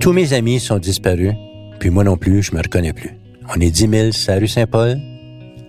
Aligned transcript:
Tous 0.00 0.12
mes 0.12 0.34
amis 0.34 0.60
sont 0.60 0.78
disparus, 0.78 1.32
puis 1.80 1.88
moi 1.88 2.04
non 2.04 2.18
plus, 2.18 2.42
je 2.42 2.54
me 2.54 2.60
reconnais 2.60 2.92
plus. 2.92 3.12
On 3.48 3.58
est 3.58 3.70
10 3.70 3.88
000 3.88 4.12
sur 4.12 4.32
la 4.32 4.38
rue 4.38 4.48
Saint-Paul, 4.48 5.00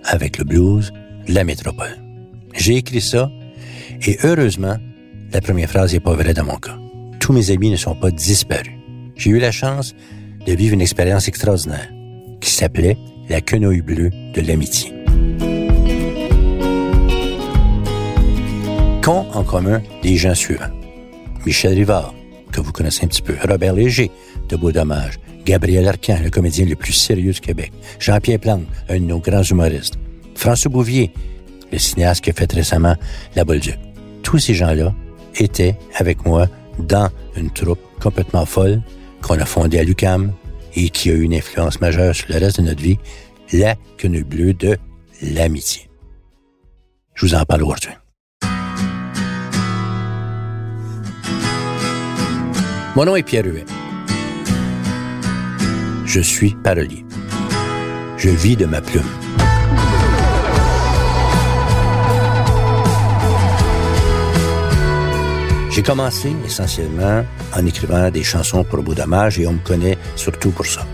avec 0.04 0.40
le 0.40 0.44
blues 0.44 0.92
la 1.30 1.46
métropole. 1.46 1.98
J'ai 2.54 2.76
écrit 2.76 3.00
ça, 3.00 3.32
et 4.06 4.18
heureusement, 4.26 4.76
la 5.32 5.40
première 5.40 5.70
phrase 5.70 5.94
n'est 5.94 6.02
pas 6.02 6.14
vraie 6.14 6.34
dans 6.34 6.44
mon 6.44 6.58
cas. 6.58 6.78
Tous 7.22 7.32
mes 7.32 7.50
amis 7.50 7.70
ne 7.70 7.78
sont 7.78 7.96
pas 7.96 8.12
disparus. 8.12 8.74
J'ai 9.16 9.30
eu 9.30 9.40
la 9.40 9.52
chance 9.52 9.96
de 10.46 10.52
vivre 10.52 10.74
une 10.74 10.82
expérience 10.82 11.30
extraordinaire 11.30 11.90
qui 12.42 12.52
s'appelait 12.52 12.98
la 13.30 13.40
quenouille 13.40 13.82
bleue 13.82 14.10
de 14.10 14.42
l'amitié. 14.42 15.03
Qu'ont 19.04 19.28
en 19.34 19.44
commun 19.44 19.82
les 20.02 20.16
gens 20.16 20.34
suivants? 20.34 20.72
Michel 21.46 21.74
Rivard, 21.74 22.14
que 22.54 22.62
vous 22.62 22.72
connaissez 22.72 23.04
un 23.04 23.10
petit 23.10 23.22
peu, 23.22 23.36
Robert 23.46 23.74
Léger, 23.74 24.10
de 24.48 24.56
Beau 24.56 24.72
Dommage, 24.72 25.20
Gabriel 25.44 25.90
Arcan, 25.90 26.20
le 26.24 26.30
comédien 26.30 26.66
le 26.66 26.78
plus 26.78 26.94
sérieux 26.94 27.34
du 27.34 27.42
Québec, 27.42 27.74
Jean-Pierre 28.00 28.40
Plante, 28.40 28.64
un 28.88 28.94
de 28.94 29.04
nos 29.04 29.20
grands 29.20 29.44
humoristes, 29.44 29.96
François 30.36 30.72
Bouvier, 30.72 31.12
le 31.70 31.80
cinéaste 31.80 32.24
qui 32.24 32.30
a 32.30 32.34
fait 32.34 32.50
récemment 32.50 32.96
La 33.36 33.44
Bolduc. 33.44 33.78
Tous 34.22 34.40
ces 34.40 34.54
gens-là 34.54 34.96
étaient 35.36 35.78
avec 35.96 36.26
moi 36.26 36.48
dans 36.80 37.10
une 37.36 37.52
troupe 37.52 37.82
complètement 38.00 38.46
folle 38.46 38.82
qu'on 39.22 39.38
a 39.38 39.46
fondée 39.46 39.80
à 39.80 39.84
l'UCAM 39.84 40.32
et 40.78 40.90
qui 40.90 41.10
a 41.10 41.14
eu 41.14 41.24
une 41.24 41.34
influence 41.34 41.82
majeure 41.82 42.16
sur 42.16 42.28
le 42.30 42.40
reste 42.40 42.62
de 42.62 42.68
notre 42.68 42.82
vie, 42.82 43.00
la 43.52 43.76
quenouille 43.98 44.24
bleue 44.24 44.54
de 44.54 44.78
l'amitié. 45.22 45.90
Je 47.16 47.26
vous 47.26 47.36
en 47.36 47.44
parle 47.44 47.64
aujourd'hui. 47.64 47.92
Mon 52.96 53.06
nom 53.06 53.16
est 53.16 53.24
Pierre 53.24 53.46
Huet. 53.48 53.66
Je 56.06 56.20
suis 56.20 56.54
parolier. 56.54 57.04
Je 58.18 58.30
vis 58.30 58.56
de 58.56 58.68
ma 58.68 58.82
plume. 58.82 59.02
J'ai 65.72 65.82
commencé 65.82 66.36
essentiellement 66.46 67.26
en 67.58 67.66
écrivant 67.66 68.12
des 68.12 68.22
chansons 68.22 68.64
pour 68.64 68.84
Beau 68.84 68.94
Dommage 68.94 69.40
et 69.40 69.48
on 69.48 69.54
me 69.54 69.64
connaît 69.66 69.98
surtout 70.16 70.52
pour 70.52 70.68
ça. 70.68 70.86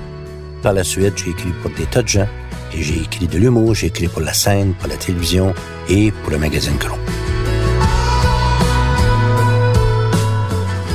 Par 0.64 0.72
la 0.72 0.86
suite, 0.86 1.18
j'ai 1.18 1.32
écrit 1.32 1.52
pour 1.62 1.72
des 1.72 1.86
tas 1.86 2.02
de 2.02 2.08
gens 2.08 2.28
et 2.74 2.82
j'ai 2.82 3.02
écrit 3.02 3.28
de 3.28 3.38
l'humour, 3.38 3.76
j'ai 3.76 3.88
écrit 3.88 4.08
pour 4.08 4.22
la 4.22 4.34
scène, 4.34 4.74
pour 4.76 4.88
la 4.88 4.96
télévision 4.96 5.54
et 5.90 6.12
pour 6.12 6.32
le 6.32 6.38
magazine 6.38 6.78
Cron. 6.78 6.98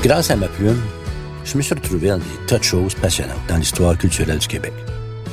Grâce 0.05 0.31
à 0.31 0.37
ma 0.37 0.49
plume, 0.49 0.83
je 1.47 1.57
me 1.57 1.63
suis 1.63 1.73
retrouvé 1.73 2.09
dans 2.09 2.19
des 2.19 2.25
tas 2.47 2.59
de 2.59 2.63
choses 2.63 2.95
passionnantes 2.95 3.41
dans 3.49 3.57
l'histoire 3.57 3.97
culturelle 3.97 4.37
du 4.37 4.47
Québec. 4.47 4.75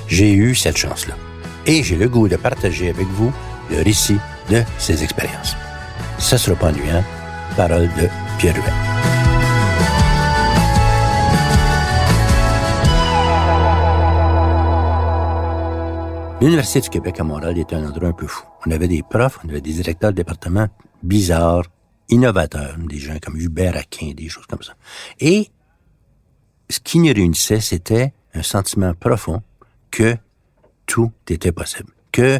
J'ai 0.08 0.32
eu 0.32 0.56
cette 0.56 0.78
chance-là. 0.78 1.14
Et 1.66 1.84
j'ai 1.84 1.98
le 1.98 2.08
goût 2.08 2.30
de 2.30 2.38
partager 2.38 2.90
avec 2.90 3.06
vous 3.08 3.34
le 3.70 3.82
récit 3.84 4.16
de 4.50 4.64
ces 4.78 5.04
expériences. 5.04 5.58
Ça 6.20 6.38
sera 6.38 6.56
pas 6.56 6.70
ennuyant. 6.70 7.04
Parole 7.58 7.90
de 7.98 8.08
Pierre 8.40 8.56
Huet. 8.56 8.64
L'Université 16.40 16.80
du 16.80 16.90
Québec 16.90 17.20
à 17.20 17.26
Montréal 17.26 17.58
était 17.58 17.76
un 17.76 17.90
endroit 17.90 18.08
un 18.08 18.14
peu 18.14 18.26
fou. 18.26 18.46
On 18.66 18.72
avait 18.72 18.88
des 18.88 19.04
profs, 19.04 19.38
on 19.44 19.50
avait 19.50 19.60
des 19.60 19.74
directeurs 19.74 20.12
de 20.12 20.16
département 20.16 20.70
bizarres, 21.04 21.66
innovateurs, 22.12 22.76
des 22.78 23.00
gens 23.00 23.18
comme 23.22 23.38
Hubert 23.38 23.76
Aquin, 23.76 24.14
des 24.14 24.30
choses 24.30 24.46
comme 24.46 24.62
ça. 24.62 24.74
Et 25.20 25.50
ce 26.70 26.80
qui 26.80 27.00
nous 27.00 27.14
réunissait, 27.14 27.60
c'était 27.60 28.14
un 28.34 28.44
sentiment 28.44 28.94
profond 28.94 29.42
que 29.90 30.16
tout 30.86 31.12
était 31.30 31.52
possible, 31.52 31.92
que 32.12 32.40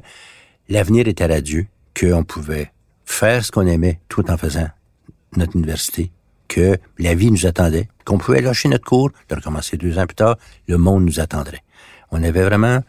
l'avenir 0.70 1.08
était 1.08 1.26
radieux, 1.26 1.68
qu'on 2.00 2.24
pouvait 2.24 2.72
faire 3.06 3.44
ce 3.44 3.52
qu'on 3.52 3.68
aimait 3.68 4.00
tout 4.08 4.30
en 4.30 4.38
faisant 4.38 4.68
notre 5.36 5.56
université, 5.56 6.12
que 6.48 6.78
la 6.98 7.16
vie 7.16 7.32
nous 7.32 7.46
attendait, 7.46 7.88
qu'on 8.06 8.18
pouvait 8.18 8.42
lâcher 8.42 8.70
notre 8.70 8.86
cours, 8.86 9.12
de 9.30 9.36
recommencer 9.36 9.78
deux 9.78 9.98
ans 9.98 10.06
plus 10.06 10.16
tard, 10.16 10.38
le 10.68 10.78
monde 10.78 11.06
nous 11.06 11.20
attendrait. 11.20 11.64
On 12.12 12.24
avait 12.24 12.44
vraiment 12.44 12.82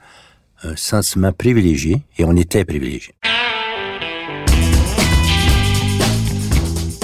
un 0.64 0.76
sentiment 0.76 1.32
privilégié 1.32 2.02
et 2.18 2.24
on 2.24 2.36
était 2.36 2.64
privilégié. 2.64 3.14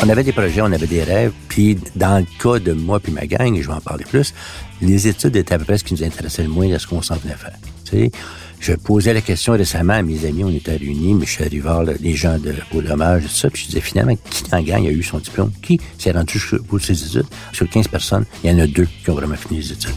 On 0.00 0.08
avait 0.08 0.22
des 0.22 0.32
projets, 0.32 0.60
on 0.60 0.66
avait 0.66 0.86
des 0.86 1.02
rêves, 1.02 1.32
puis 1.48 1.76
dans 1.96 2.18
le 2.18 2.26
cas 2.40 2.60
de 2.60 2.72
moi 2.72 3.00
puis 3.00 3.10
ma 3.10 3.26
gang, 3.26 3.56
et 3.56 3.62
je 3.62 3.66
vais 3.66 3.74
en 3.74 3.80
parler 3.80 4.04
plus, 4.04 4.32
les 4.80 5.08
études 5.08 5.34
étaient 5.34 5.54
à 5.54 5.58
peu 5.58 5.64
près 5.64 5.76
ce 5.76 5.82
qui 5.82 5.94
nous 5.94 6.04
intéressait 6.04 6.44
le 6.44 6.48
moins 6.48 6.68
de 6.68 6.78
ce 6.78 6.86
qu'on 6.86 7.02
s'en 7.02 7.16
venait 7.16 7.34
faire. 7.34 7.56
Tu 7.84 8.10
je 8.60 8.72
posais 8.72 9.14
la 9.14 9.20
question 9.20 9.52
récemment 9.52 9.94
à 9.94 10.02
mes 10.02 10.24
amis, 10.24 10.44
on 10.44 10.50
était 10.50 10.76
réunis, 10.76 11.14
Michel 11.14 11.48
Rivard, 11.48 11.84
les 12.00 12.14
gens 12.14 12.38
de 12.38 12.54
Beau 12.72 12.82
Dommage, 12.82 13.22
tout 13.22 13.28
ça, 13.28 13.50
puis 13.50 13.62
je 13.62 13.66
disais 13.68 13.80
finalement, 13.80 14.16
qui 14.30 14.44
la 14.50 14.62
gang 14.62 14.86
a 14.86 14.90
eu 14.90 15.02
son 15.02 15.18
diplôme? 15.18 15.52
Qui 15.62 15.80
s'est 15.96 16.10
rendu 16.10 16.40
pour 16.68 16.80
ses 16.80 17.04
études? 17.04 17.26
Sur 17.52 17.68
15 17.68 17.88
personnes, 17.88 18.24
il 18.42 18.50
y 18.50 18.54
en 18.54 18.58
a 18.58 18.66
deux 18.66 18.88
qui 19.04 19.10
ont 19.10 19.14
vraiment 19.14 19.36
fini 19.36 19.60
les 19.60 19.72
études. 19.72 19.94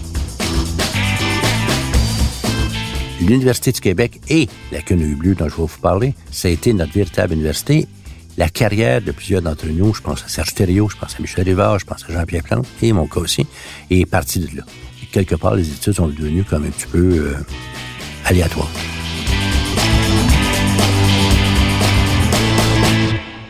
L'Université 3.19 3.71
du 3.71 3.81
Québec 3.81 4.19
et 4.29 4.47
la 4.71 4.81
Quenouille 4.81 5.15
Bleue 5.15 5.35
dont 5.35 5.47
je 5.47 5.55
vais 5.55 5.61
vous 5.61 5.81
parler, 5.81 6.15
ça 6.31 6.47
a 6.47 6.51
été 6.51 6.73
notre 6.73 6.93
véritable 6.93 7.33
université 7.33 7.87
la 8.41 8.49
carrière 8.49 9.03
de 9.03 9.11
plusieurs 9.11 9.43
d'entre 9.43 9.67
nous, 9.67 9.93
je 9.93 10.01
pense 10.01 10.23
à 10.23 10.27
Serge 10.27 10.55
Thériault, 10.55 10.89
je 10.89 10.97
pense 10.97 11.13
à 11.15 11.21
Michel 11.21 11.43
Rivard, 11.43 11.77
je 11.77 11.85
pense 11.85 12.03
à 12.09 12.11
Jean-Pierre 12.11 12.41
Plante, 12.41 12.65
et 12.81 12.91
mon 12.91 13.05
cas 13.05 13.19
aussi, 13.19 13.45
est 13.91 14.07
parti 14.07 14.39
de 14.39 14.57
là. 14.57 14.63
Quelque 15.11 15.35
part, 15.35 15.53
les 15.53 15.69
études 15.69 15.93
sont 15.93 16.07
devenues 16.07 16.43
comme 16.43 16.65
un 16.65 16.71
petit 16.71 16.87
peu 16.87 16.97
euh, 16.97 17.35
aléatoires. 18.25 18.71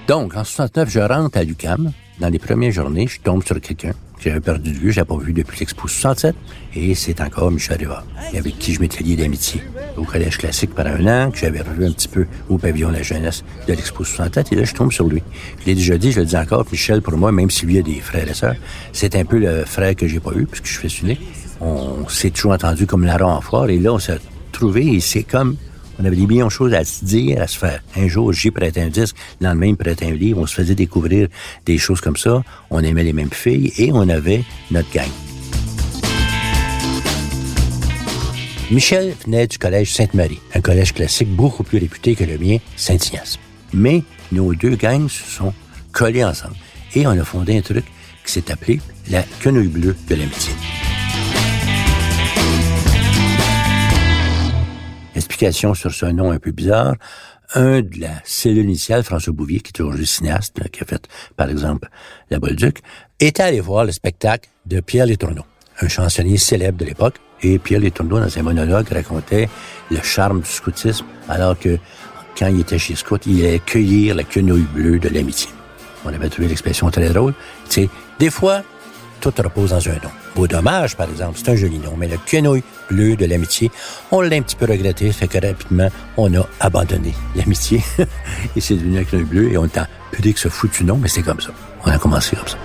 Donc, 0.09 0.35
en 0.35 0.43
69, 0.43 0.89
je 0.89 0.99
rentre 0.99 1.37
à 1.37 1.45
l'UCAM. 1.45 1.93
Dans 2.19 2.27
les 2.27 2.39
premières 2.39 2.73
journées, 2.73 3.07
je 3.07 3.21
tombe 3.21 3.45
sur 3.45 3.61
quelqu'un 3.61 3.91
que 3.91 4.10
j'avais 4.21 4.39
perdu 4.39 4.71
de 4.71 4.77
vue, 4.77 4.91
je 4.91 4.99
n'avais 4.99 5.07
pas 5.07 5.17
vu 5.17 5.33
depuis 5.33 5.59
l'Expo 5.59 5.87
67, 5.87 6.35
et 6.75 6.95
c'est 6.95 7.19
encore 7.21 7.51
Michel 7.51 7.77
Rivard, 7.77 8.05
avec 8.37 8.57
qui 8.59 8.73
je 8.73 8.79
m'étais 8.79 9.03
lié 9.03 9.15
d'amitié 9.15 9.61
au 9.97 10.03
Collège 10.03 10.37
classique 10.37 10.73
pendant 10.75 10.91
un 10.91 11.25
an, 11.27 11.31
que 11.31 11.39
j'avais 11.39 11.61
revu 11.61 11.85
un 11.85 11.91
petit 11.91 12.07
peu 12.07 12.25
au 12.49 12.57
pavillon 12.57 12.89
de 12.89 12.95
la 12.95 13.03
jeunesse 13.03 13.43
de 13.67 13.73
l'Expo 13.73 14.03
67, 14.03 14.51
et 14.51 14.55
là, 14.55 14.63
je 14.63 14.73
tombe 14.73 14.91
sur 14.91 15.07
lui. 15.07 15.23
Je 15.61 15.65
l'ai 15.65 15.75
déjà 15.75 15.97
dit, 15.97 16.11
je 16.11 16.19
le 16.19 16.25
dis 16.25 16.37
encore, 16.37 16.65
Michel, 16.71 17.01
pour 17.01 17.17
moi, 17.17 17.31
même 17.31 17.49
s'il 17.49 17.69
lui 17.69 17.79
a 17.79 17.81
des 17.81 17.99
frères 17.99 18.29
et 18.29 18.33
sœurs, 18.33 18.55
c'est 18.93 19.15
un 19.15 19.25
peu 19.25 19.39
le 19.39 19.65
frère 19.65 19.95
que 19.95 20.07
j'ai 20.07 20.19
pas 20.19 20.31
eu, 20.35 20.45
puisque 20.45 20.67
je 20.67 20.79
suis 20.79 20.89
fils 20.89 21.17
On 21.59 22.07
s'est 22.07 22.29
toujours 22.29 22.51
entendu 22.51 22.85
comme 22.85 23.05
larron 23.05 23.39
en 23.51 23.67
et 23.67 23.79
là, 23.79 23.93
on 23.93 23.99
s'est 23.99 24.19
trouvé, 24.51 24.85
et 24.85 24.99
c'est 24.99 25.23
comme 25.23 25.55
on 26.01 26.05
avait 26.05 26.15
des 26.15 26.25
millions 26.25 26.47
de 26.47 26.51
choses 26.51 26.73
à 26.73 26.83
se 26.83 27.05
dire, 27.05 27.41
à 27.41 27.47
se 27.47 27.57
faire. 27.57 27.81
Un 27.95 28.07
jour, 28.07 28.33
j'ai 28.33 28.51
prêté 28.51 28.81
un 28.81 28.89
disque, 28.89 29.15
le 29.39 29.47
lendemain, 29.47 29.67
il 29.67 29.77
prêtait 29.77 30.07
un 30.07 30.13
livre, 30.13 30.39
on 30.39 30.47
se 30.47 30.55
faisait 30.55 30.75
découvrir 30.75 31.27
des 31.65 31.77
choses 31.77 32.01
comme 32.01 32.17
ça, 32.17 32.43
on 32.69 32.83
aimait 32.83 33.03
les 33.03 33.13
mêmes 33.13 33.31
filles 33.31 33.71
et 33.77 33.91
on 33.91 34.09
avait 34.09 34.43
notre 34.71 34.91
gang. 34.91 35.09
Michel 38.71 39.13
venait 39.25 39.47
du 39.47 39.57
collège 39.57 39.93
Sainte-Marie, 39.93 40.39
un 40.55 40.61
collège 40.61 40.93
classique 40.93 41.29
beaucoup 41.29 41.63
plus 41.63 41.77
réputé 41.77 42.15
que 42.15 42.23
le 42.23 42.37
mien, 42.37 42.57
Saint-Ignace. 42.77 43.37
Mais 43.73 44.03
nos 44.31 44.55
deux 44.55 44.75
gangs 44.75 45.09
se 45.09 45.29
sont 45.29 45.53
collés 45.91 46.23
ensemble 46.23 46.55
et 46.95 47.05
on 47.05 47.11
a 47.11 47.23
fondé 47.23 47.57
un 47.57 47.61
truc 47.61 47.85
qui 48.25 48.31
s'est 48.31 48.49
appelé 48.51 48.79
la 49.09 49.23
quenouille 49.41 49.67
bleue 49.67 49.95
de 50.07 50.15
l'amitié. 50.15 50.53
Explication 55.15 55.73
sur 55.73 55.91
ce 55.91 56.05
nom 56.05 56.31
un 56.31 56.39
peu 56.39 56.51
bizarre. 56.51 56.95
Un 57.53 57.81
de 57.81 57.99
la 57.99 58.21
cellule 58.23 58.63
initiale, 58.63 59.03
François 59.03 59.33
Bouvier, 59.33 59.59
qui 59.59 59.73
est 59.75 59.81
aujourd'hui 59.81 60.07
cinéaste, 60.07 60.57
qui 60.69 60.83
a 60.83 60.85
fait, 60.85 61.05
par 61.35 61.49
exemple, 61.49 61.89
La 62.29 62.39
Bolduc, 62.39 62.81
était 63.19 63.43
allé 63.43 63.59
voir 63.59 63.83
le 63.83 63.91
spectacle 63.91 64.49
de 64.65 64.79
Pierre 64.79 65.05
Létourneau, 65.05 65.43
un 65.81 65.87
chansonnier 65.89 66.37
célèbre 66.37 66.77
de 66.77 66.85
l'époque. 66.85 67.15
Et 67.43 67.59
Pierre 67.59 67.81
Létourneau, 67.81 68.19
dans 68.19 68.29
ses 68.29 68.41
monologues, 68.41 68.87
racontait 68.89 69.49
le 69.89 70.01
charme 70.01 70.41
du 70.41 70.49
scoutisme, 70.49 71.05
alors 71.27 71.59
que 71.59 71.77
quand 72.37 72.47
il 72.47 72.61
était 72.61 72.79
chez 72.79 72.95
Scout, 72.95 73.25
il 73.25 73.45
allait 73.45 73.59
cueillir 73.59 74.15
la 74.15 74.23
quenouille 74.23 74.67
bleue 74.73 74.99
de 74.99 75.09
l'amitié. 75.09 75.49
On 76.05 76.09
avait 76.09 76.29
trouvé 76.29 76.47
l'expression 76.47 76.89
très 76.89 77.09
drôle. 77.09 77.33
Sais, 77.67 77.89
des 78.17 78.29
fois, 78.29 78.63
tout 79.19 79.33
repose 79.37 79.71
dans 79.71 79.89
un 79.89 79.93
nom. 79.93 80.20
Beau 80.35 80.47
dommage, 80.47 80.95
par 80.95 81.09
exemple, 81.09 81.37
c'est 81.37 81.51
un 81.51 81.55
joli 81.55 81.77
nom, 81.77 81.95
mais 81.97 82.07
le 82.07 82.17
quenouille 82.17 82.63
bleu 82.89 83.17
de 83.17 83.25
l'amitié, 83.25 83.69
on 84.11 84.21
l'a 84.21 84.37
un 84.37 84.41
petit 84.41 84.55
peu 84.55 84.65
regretté, 84.65 85.11
fait 85.11 85.27
que 85.27 85.45
rapidement, 85.45 85.89
on 86.15 86.33
a 86.33 86.47
abandonné 86.61 87.13
l'amitié. 87.35 87.83
et 88.55 88.61
c'est 88.61 88.75
devenu 88.75 88.99
un 88.99 89.03
quenouille 89.03 89.25
bleu, 89.25 89.51
et 89.51 89.57
on 89.57 89.67
t'a 89.67 89.89
pu 90.11 90.21
dire 90.21 90.33
que 90.33 90.39
ce 90.39 90.47
foutu 90.47 90.85
nom, 90.85 90.97
mais 90.97 91.09
c'est 91.09 91.21
comme 91.21 91.41
ça. 91.41 91.51
On 91.85 91.91
a 91.91 91.97
commencé 91.97 92.37
comme 92.37 92.47
ça. 92.47 92.57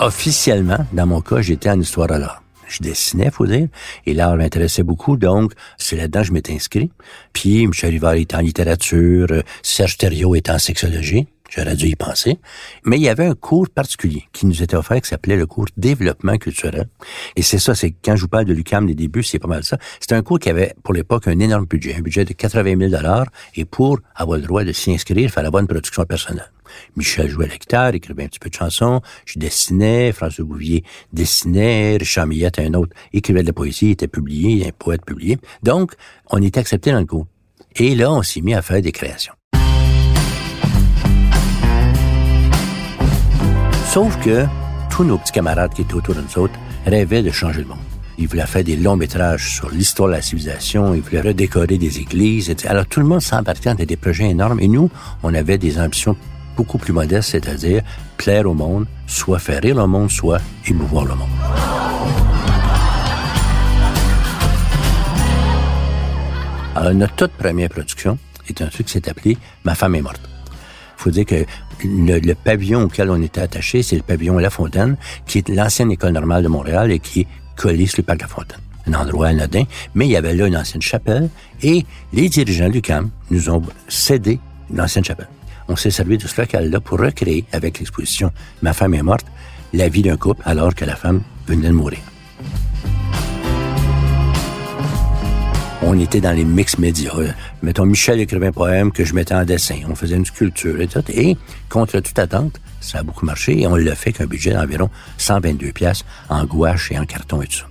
Officiellement, 0.00 0.84
dans 0.92 1.06
mon 1.06 1.20
cas, 1.20 1.40
j'étais 1.40 1.70
en 1.70 1.80
histoire 1.80 2.10
à 2.10 2.18
l'art. 2.18 2.42
je 2.66 2.82
dessinais, 2.82 3.30
faut 3.30 3.46
dire, 3.46 3.68
et 4.04 4.14
l'art 4.14 4.36
m'intéressait 4.36 4.82
beaucoup, 4.82 5.16
donc 5.16 5.52
c'est 5.78 5.96
là-dedans 5.96 6.22
que 6.22 6.26
je 6.26 6.32
m'étais 6.32 6.54
inscrit. 6.54 6.90
Puis 7.32 7.68
Michel 7.68 7.90
Rivard 7.90 8.14
était 8.14 8.34
en 8.34 8.40
littérature, 8.40 9.28
Serge 9.62 9.96
Thériault 9.96 10.34
était 10.34 10.50
en 10.50 10.58
sexologie, 10.58 11.28
J'aurais 11.54 11.76
dû 11.76 11.86
y 11.86 11.94
penser. 11.94 12.38
Mais 12.84 12.96
il 12.96 13.02
y 13.02 13.08
avait 13.08 13.26
un 13.26 13.34
cours 13.34 13.68
particulier 13.68 14.24
qui 14.32 14.46
nous 14.46 14.62
était 14.62 14.76
offert 14.76 15.00
qui 15.00 15.08
s'appelait 15.08 15.36
le 15.36 15.46
cours 15.46 15.66
développement 15.76 16.36
culturel. 16.36 16.88
Et 17.36 17.42
c'est 17.42 17.58
ça, 17.58 17.74
c'est 17.74 17.92
quand 17.92 18.16
je 18.16 18.22
vous 18.22 18.28
parle 18.28 18.44
de 18.46 18.52
l'UCAM, 18.52 18.88
les 18.88 18.94
débuts, 18.94 19.22
c'est 19.22 19.38
pas 19.38 19.48
mal 19.48 19.62
ça. 19.62 19.78
C'était 20.00 20.16
un 20.16 20.22
cours 20.22 20.40
qui 20.40 20.50
avait, 20.50 20.74
pour 20.82 20.94
l'époque, 20.94 21.28
un 21.28 21.38
énorme 21.38 21.66
budget, 21.66 21.94
un 21.94 22.00
budget 22.00 22.24
de 22.24 22.32
80 22.32 22.76
000 22.76 22.90
dollars. 22.90 23.26
Et 23.54 23.64
pour 23.64 24.00
avoir 24.16 24.38
le 24.38 24.44
droit 24.44 24.64
de 24.64 24.72
s'y 24.72 24.92
inscrire, 24.92 25.18
il 25.18 25.28
fallait 25.28 25.46
avoir 25.46 25.60
une 25.60 25.68
production 25.68 26.04
personnelle. 26.04 26.50
Michel 26.96 27.28
jouait 27.28 27.46
à 27.46 27.82
la 27.82 27.94
écrivait 27.94 28.24
un 28.24 28.26
petit 28.26 28.40
peu 28.40 28.48
de 28.48 28.54
chansons, 28.54 29.00
je 29.26 29.38
dessinais, 29.38 30.10
François 30.12 30.44
Bouvier 30.44 30.82
dessinait, 31.12 31.98
Richard 31.98 32.26
Millette, 32.26 32.58
un 32.58 32.74
autre, 32.74 32.96
écrivait 33.12 33.42
de 33.42 33.46
la 33.46 33.52
poésie, 33.52 33.90
était 33.90 34.08
publié, 34.08 34.66
un 34.66 34.72
poète 34.76 35.04
publié. 35.04 35.38
Donc, 35.62 35.92
on 36.30 36.42
était 36.42 36.58
accepté 36.58 36.90
dans 36.90 37.00
le 37.00 37.06
cours. 37.06 37.26
Et 37.76 37.94
là, 37.94 38.10
on 38.10 38.22
s'est 38.22 38.40
mis 38.40 38.54
à 38.54 38.62
faire 38.62 38.80
des 38.80 38.92
créations. 38.92 39.34
Sauf 43.94 44.18
que 44.24 44.44
tous 44.90 45.04
nos 45.04 45.18
petits 45.18 45.30
camarades 45.30 45.72
qui 45.72 45.82
étaient 45.82 45.94
autour 45.94 46.16
de 46.16 46.20
nous 46.20 46.42
autres 46.42 46.58
rêvaient 46.84 47.22
de 47.22 47.30
changer 47.30 47.60
le 47.60 47.68
monde. 47.68 47.78
Ils 48.18 48.26
voulaient 48.26 48.44
faire 48.44 48.64
des 48.64 48.74
longs 48.74 48.96
métrages 48.96 49.54
sur 49.54 49.70
l'histoire 49.70 50.08
de 50.08 50.14
la 50.14 50.20
civilisation, 50.20 50.94
ils 50.94 51.00
voulaient 51.00 51.20
redécorer 51.20 51.78
des 51.78 52.00
églises. 52.00 52.50
Etc. 52.50 52.66
Alors 52.68 52.86
tout 52.86 52.98
le 52.98 53.06
monde 53.06 53.20
s'embarquait 53.20 53.72
dans 53.72 53.84
des 53.84 53.96
projets 53.96 54.28
énormes 54.28 54.58
et 54.58 54.66
nous, 54.66 54.90
on 55.22 55.32
avait 55.32 55.58
des 55.58 55.78
ambitions 55.78 56.16
beaucoup 56.56 56.76
plus 56.76 56.92
modestes, 56.92 57.30
c'est-à-dire 57.30 57.82
plaire 58.16 58.50
au 58.50 58.54
monde, 58.54 58.86
soit 59.06 59.38
faire 59.38 59.62
rire 59.62 59.76
le 59.76 59.86
monde, 59.86 60.10
soit 60.10 60.40
émouvoir 60.66 61.04
le 61.04 61.14
monde. 61.14 61.28
Alors 66.74 66.94
notre 66.94 67.14
toute 67.14 67.32
première 67.34 67.68
production 67.68 68.18
est 68.48 68.60
un 68.60 68.66
truc 68.66 68.86
qui 68.86 68.94
s'est 68.94 69.08
appelé 69.08 69.38
Ma 69.62 69.76
femme 69.76 69.94
est 69.94 70.02
morte. 70.02 70.33
Faut 71.04 71.10
dire 71.10 71.26
que 71.26 71.44
le, 71.84 72.32
pavillon 72.32 72.84
auquel 72.84 73.10
on 73.10 73.20
était 73.20 73.42
attaché, 73.42 73.82
c'est 73.82 73.96
le 73.96 74.00
pavillon 74.00 74.38
La 74.38 74.48
Fontaine, 74.48 74.96
qui 75.26 75.36
est 75.36 75.48
l'ancienne 75.50 75.92
école 75.92 76.12
normale 76.12 76.42
de 76.42 76.48
Montréal 76.48 76.90
et 76.90 76.98
qui 76.98 77.20
est 77.20 77.26
collé 77.56 77.84
sur 77.84 77.98
le 77.98 78.04
parc 78.04 78.22
La 78.22 78.26
Fontaine. 78.26 78.60
Un 78.86 78.94
endroit 78.94 79.26
anodin, 79.26 79.64
mais 79.94 80.06
il 80.06 80.12
y 80.12 80.16
avait 80.16 80.34
là 80.34 80.46
une 80.46 80.56
ancienne 80.56 80.80
chapelle 80.80 81.28
et 81.62 81.84
les 82.14 82.30
dirigeants 82.30 82.70
du 82.70 82.80
CAM 82.80 83.10
nous 83.30 83.50
ont 83.50 83.60
cédé 83.86 84.40
l'ancienne 84.72 85.04
chapelle. 85.04 85.28
On 85.68 85.76
s'est 85.76 85.90
servi 85.90 86.16
de 86.16 86.26
ce 86.26 86.40
local-là 86.40 86.80
pour 86.80 86.98
recréer, 86.98 87.44
avec 87.52 87.80
l'exposition 87.80 88.32
Ma 88.62 88.72
femme 88.72 88.94
est 88.94 89.02
morte, 89.02 89.26
la 89.74 89.90
vie 89.90 90.00
d'un 90.00 90.16
couple 90.16 90.40
alors 90.46 90.74
que 90.74 90.86
la 90.86 90.96
femme 90.96 91.20
venait 91.46 91.68
de 91.68 91.74
mourir. 91.74 92.00
On 95.86 95.98
était 95.98 96.20
dans 96.20 96.32
les 96.32 96.44
mix 96.44 96.78
médias. 96.78 97.12
Mettons, 97.62 97.84
Michel 97.84 98.20
écrivait 98.20 98.46
un 98.46 98.52
poème 98.52 98.90
que 98.90 99.04
je 99.04 99.14
mettais 99.14 99.34
en 99.34 99.44
dessin. 99.44 99.76
On 99.88 99.94
faisait 99.94 100.16
une 100.16 100.24
sculpture 100.24 100.80
et 100.80 100.88
tout. 100.88 101.02
Et, 101.08 101.36
contre 101.68 102.00
toute 102.00 102.18
attente, 102.18 102.60
ça 102.80 102.98
a 102.98 103.02
beaucoup 103.02 103.26
marché 103.26 103.60
et 103.60 103.66
on 103.66 103.76
l'a 103.76 103.94
fait 103.94 104.12
qu'un 104.12 104.26
budget 104.26 104.52
d'environ 104.52 104.88
122 105.18 105.72
pièces 105.72 106.04
en 106.28 106.44
gouache 106.44 106.90
et 106.92 106.98
en 106.98 107.04
carton 107.04 107.42
et 107.42 107.46
tout 107.46 107.58
ça. 107.58 107.66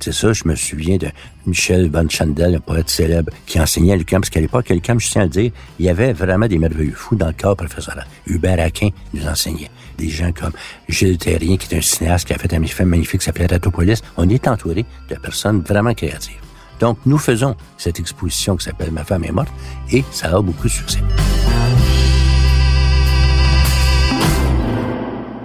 C'est 0.00 0.12
ça, 0.12 0.32
je 0.32 0.42
me 0.46 0.56
souviens 0.56 0.96
de 0.96 1.08
Michel 1.46 1.88
Van 1.88 2.08
Chandel, 2.08 2.56
un 2.56 2.60
poète 2.60 2.90
célèbre, 2.90 3.30
qui 3.46 3.60
enseignait 3.60 3.92
à 3.92 3.96
l'UQAM, 3.96 4.20
parce 4.20 4.30
qu'à 4.30 4.40
l'époque, 4.40 4.68
à 4.68 4.74
l'UQAM, 4.74 4.98
je 4.98 5.08
tiens 5.08 5.22
à 5.22 5.24
le 5.26 5.30
dire, 5.30 5.52
il 5.78 5.86
y 5.86 5.88
avait 5.88 6.12
vraiment 6.12 6.48
des 6.48 6.58
merveilleux 6.58 6.92
fous 6.92 7.14
dans 7.14 7.28
le 7.28 7.34
corps 7.34 7.56
professoral. 7.56 8.04
Hubert 8.26 8.58
Aquin 8.58 8.88
nous 9.14 9.24
enseignait. 9.28 9.70
Des 9.98 10.08
gens 10.08 10.32
comme 10.32 10.52
Gilles 10.88 11.18
Terrien, 11.18 11.56
qui 11.56 11.72
est 11.72 11.78
un 11.78 11.80
cinéaste 11.80 12.26
qui 12.26 12.32
a 12.32 12.38
fait 12.38 12.52
un 12.52 12.64
film 12.64 12.88
magnifique 12.88 13.20
qui 13.20 13.26
s'appelait 13.26 13.46
Ratopolis. 13.46 14.02
On 14.16 14.28
est 14.28 14.48
entouré 14.48 14.84
de 15.08 15.14
personnes 15.14 15.60
vraiment 15.60 15.94
créatives. 15.94 16.40
Donc, 16.82 16.98
nous 17.06 17.16
faisons 17.16 17.54
cette 17.78 18.00
exposition 18.00 18.56
qui 18.56 18.64
s'appelle 18.64 18.90
Ma 18.90 19.04
femme 19.04 19.22
est 19.22 19.30
morte 19.30 19.52
et 19.92 20.02
ça 20.10 20.36
a 20.36 20.42
beaucoup 20.42 20.64
de 20.64 20.72
succès. 20.72 20.98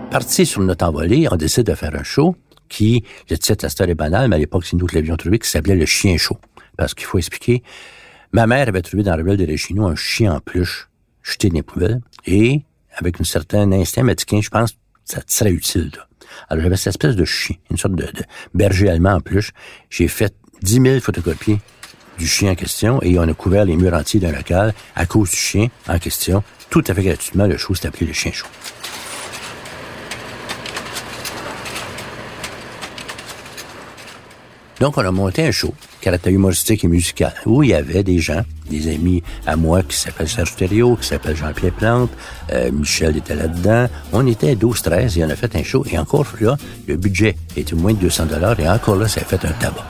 Parti 0.09 0.47
sur 0.47 0.61
notre 0.61 0.83
envolée, 0.83 1.27
on 1.31 1.35
décide 1.35 1.67
de 1.67 1.75
faire 1.75 1.93
un 1.93 2.01
show 2.01 2.35
qui, 2.69 3.03
le 3.29 3.37
titre 3.37 3.65
à 3.65 3.69
cette 3.69 3.87
est 3.87 3.93
banal, 3.93 4.29
mais 4.29 4.37
à 4.37 4.39
l'époque, 4.39 4.65
c'est 4.65 4.77
nous 4.77 4.87
qui 4.87 4.95
l'avions 4.95 5.15
trouvé, 5.15 5.37
qui 5.37 5.47
s'appelait 5.47 5.75
Le 5.75 5.85
Chien 5.85 6.17
Chaud. 6.17 6.39
Parce 6.75 6.95
qu'il 6.95 7.05
faut 7.05 7.19
expliquer, 7.19 7.61
ma 8.31 8.47
mère 8.47 8.67
avait 8.67 8.81
trouvé 8.81 9.03
dans 9.03 9.15
la 9.15 9.21
ruelle 9.21 9.37
de 9.37 9.45
Réchino 9.45 9.85
un 9.85 9.95
chien 9.95 10.33
en 10.33 10.39
peluche 10.39 10.89
jeté 11.21 11.49
dans 11.49 11.57
les 11.57 11.61
poubelles 11.61 12.01
et, 12.25 12.63
avec 12.95 13.21
un 13.21 13.23
certain 13.23 13.71
instinct, 13.73 14.01
m'a 14.01 14.15
dit 14.15 14.25
je 14.41 14.49
pense 14.49 14.75
ça 15.05 15.21
serait 15.27 15.51
utile. 15.51 15.91
Alors, 16.49 16.63
j'avais 16.63 16.77
cette 16.77 16.87
espèce 16.87 17.15
de 17.15 17.25
chien, 17.25 17.57
une 17.69 17.77
sorte 17.77 17.93
de, 17.93 18.05
de 18.05 18.23
berger 18.55 18.89
allemand 18.89 19.13
en 19.13 19.21
peluche. 19.21 19.51
J'ai 19.91 20.07
fait 20.07 20.33
10 20.61 20.81
000 20.81 20.99
photocopies 20.99 21.59
du 22.17 22.27
chien 22.27 22.51
en 22.51 22.55
question 22.55 23.01
et 23.01 23.17
on 23.19 23.23
a 23.23 23.33
couvert 23.33 23.65
les 23.65 23.75
murs 23.75 23.93
entiers 23.93 24.19
d'un 24.19 24.31
local 24.31 24.73
à 24.95 25.05
cause 25.05 25.31
du 25.31 25.37
chien 25.37 25.67
en 25.87 25.99
question. 25.99 26.43
Tout 26.69 26.83
à 26.87 26.93
fait 26.93 27.03
gratuitement, 27.03 27.45
le 27.45 27.57
show 27.57 27.75
s'est 27.75 27.87
appelé 27.87 28.07
le 28.07 28.13
chien 28.13 28.31
chaud. 28.31 28.47
Donc, 34.79 34.95
on 34.97 35.01
a 35.01 35.11
monté 35.11 35.43
un 35.43 35.51
show, 35.51 35.73
caractère 36.01 36.31
humoristique 36.31 36.83
et 36.83 36.87
musical, 36.87 37.33
où 37.47 37.63
il 37.63 37.69
y 37.69 37.73
avait 37.73 38.03
des 38.03 38.19
gens, 38.19 38.43
des 38.69 38.93
amis 38.93 39.23
à 39.47 39.55
moi 39.55 39.81
qui 39.81 39.97
s'appellent 39.97 40.29
Serge 40.29 40.55
Thériault, 40.55 40.97
qui 40.97 41.07
s'appelle 41.07 41.35
Jean-Pierre 41.35 41.73
Plante, 41.73 42.11
euh, 42.51 42.69
Michel 42.71 43.17
était 43.17 43.33
là-dedans. 43.33 43.87
On 44.13 44.27
était 44.27 44.53
12-13 44.53 45.17
et 45.17 45.25
on 45.25 45.29
a 45.29 45.35
fait 45.35 45.55
un 45.55 45.63
show. 45.63 45.83
Et 45.89 45.97
encore 45.97 46.27
là, 46.39 46.57
le 46.87 46.95
budget 46.95 47.35
était 47.55 47.75
moins 47.75 47.93
de 47.93 47.99
200 47.99 48.27
dollars 48.27 48.59
et 48.59 48.69
encore 48.69 48.97
là, 48.97 49.07
ça 49.07 49.21
a 49.21 49.23
fait 49.23 49.43
un 49.45 49.51
tabac. 49.53 49.87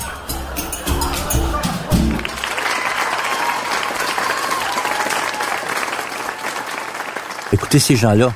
Écoutez, 7.68 7.80
ces 7.80 7.98
gens-là, 7.98 8.34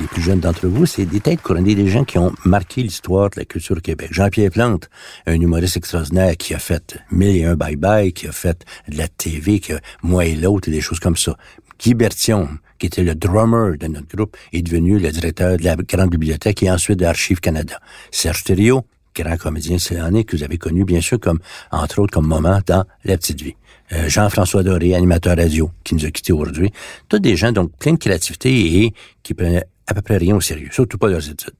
les 0.00 0.08
plus 0.08 0.22
jeunes 0.22 0.40
d'entre 0.40 0.66
vous, 0.66 0.86
c'est 0.86 1.06
des 1.06 1.20
têtes 1.20 1.40
couronnées, 1.40 1.76
des 1.76 1.86
gens 1.86 2.02
qui 2.02 2.18
ont 2.18 2.32
marqué 2.44 2.82
l'histoire 2.82 3.30
de 3.30 3.38
la 3.38 3.44
culture 3.44 3.76
au 3.76 3.80
Québec. 3.80 4.08
Jean-Pierre 4.10 4.50
Plante, 4.50 4.90
un 5.24 5.40
humoriste 5.40 5.76
extraordinaire 5.76 6.36
qui 6.36 6.52
a 6.52 6.58
fait 6.58 6.98
mille 7.12 7.36
et 7.36 7.44
un 7.44 7.54
bye-bye, 7.54 8.12
qui 8.12 8.26
a 8.26 8.32
fait 8.32 8.66
de 8.88 8.98
la 8.98 9.06
TV, 9.06 9.60
qui 9.60 9.72
a 9.72 9.78
moi 10.02 10.24
et 10.24 10.34
l'autre, 10.34 10.68
des 10.68 10.80
choses 10.80 10.98
comme 10.98 11.16
ça. 11.16 11.36
Guy 11.78 11.94
Bertion, 11.94 12.48
qui 12.80 12.86
était 12.86 13.04
le 13.04 13.14
drummer 13.14 13.78
de 13.78 13.86
notre 13.86 14.16
groupe, 14.16 14.36
est 14.52 14.62
devenu 14.62 14.98
le 14.98 15.12
directeur 15.12 15.58
de 15.58 15.62
la 15.62 15.76
Grande 15.76 16.10
Bibliothèque 16.10 16.64
et 16.64 16.70
ensuite 16.72 16.98
de 16.98 17.04
l'Archive 17.04 17.38
Canada. 17.38 17.78
Serge 18.10 18.42
Thériault, 18.42 18.84
grand 19.14 19.36
comédien 19.36 19.78
sénégalais 19.78 20.24
que 20.24 20.36
vous 20.36 20.42
avez 20.42 20.58
connu, 20.58 20.84
bien 20.84 21.00
sûr, 21.00 21.20
comme, 21.20 21.38
entre 21.70 22.00
autres, 22.00 22.12
comme 22.12 22.26
moment 22.26 22.58
dans 22.66 22.84
La 23.04 23.16
Petite 23.16 23.42
Vie. 23.42 23.54
Euh, 23.92 24.08
Jean-François 24.08 24.62
Doré, 24.62 24.94
animateur 24.94 25.36
radio, 25.36 25.70
qui 25.84 25.94
nous 25.94 26.06
a 26.06 26.10
quittés 26.10 26.32
aujourd'hui. 26.32 26.72
Tous 27.08 27.18
des 27.18 27.36
gens, 27.36 27.52
donc, 27.52 27.76
plein 27.78 27.92
de 27.92 27.98
créativité 27.98 28.84
et 28.84 28.94
qui 29.22 29.34
prenaient 29.34 29.64
à 29.86 29.94
peu 29.94 30.00
près 30.00 30.16
rien 30.16 30.34
au 30.34 30.40
sérieux, 30.40 30.68
surtout 30.70 30.96
pas 30.96 31.08
leurs 31.08 31.28
études. 31.28 31.52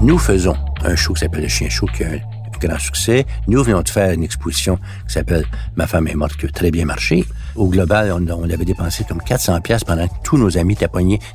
Nous 0.00 0.18
faisons 0.18 0.56
un 0.84 0.96
show 0.96 1.12
qui 1.12 1.20
s'appelle 1.20 1.42
Le 1.42 1.48
Chien 1.48 1.68
Chaud, 1.68 1.86
qui 1.94 2.04
un 2.04 2.20
grand 2.58 2.78
succès. 2.78 3.26
Nous 3.46 3.62
venons 3.62 3.82
de 3.82 3.88
faire 3.88 4.10
une 4.12 4.24
exposition 4.24 4.78
qui 5.06 5.14
s'appelle 5.14 5.46
Ma 5.76 5.86
femme 5.86 6.08
est 6.08 6.14
morte, 6.14 6.36
qui 6.36 6.46
a 6.46 6.50
très 6.50 6.70
bien 6.70 6.84
marché. 6.84 7.24
Au 7.56 7.68
global, 7.68 8.12
on, 8.12 8.44
avait 8.44 8.64
dépensé 8.64 9.04
comme 9.04 9.20
400 9.20 9.60
pièces 9.60 9.84
pendant 9.84 10.06
que 10.06 10.14
tous 10.22 10.38
nos 10.38 10.56
amis 10.58 10.74
étaient 10.74 10.86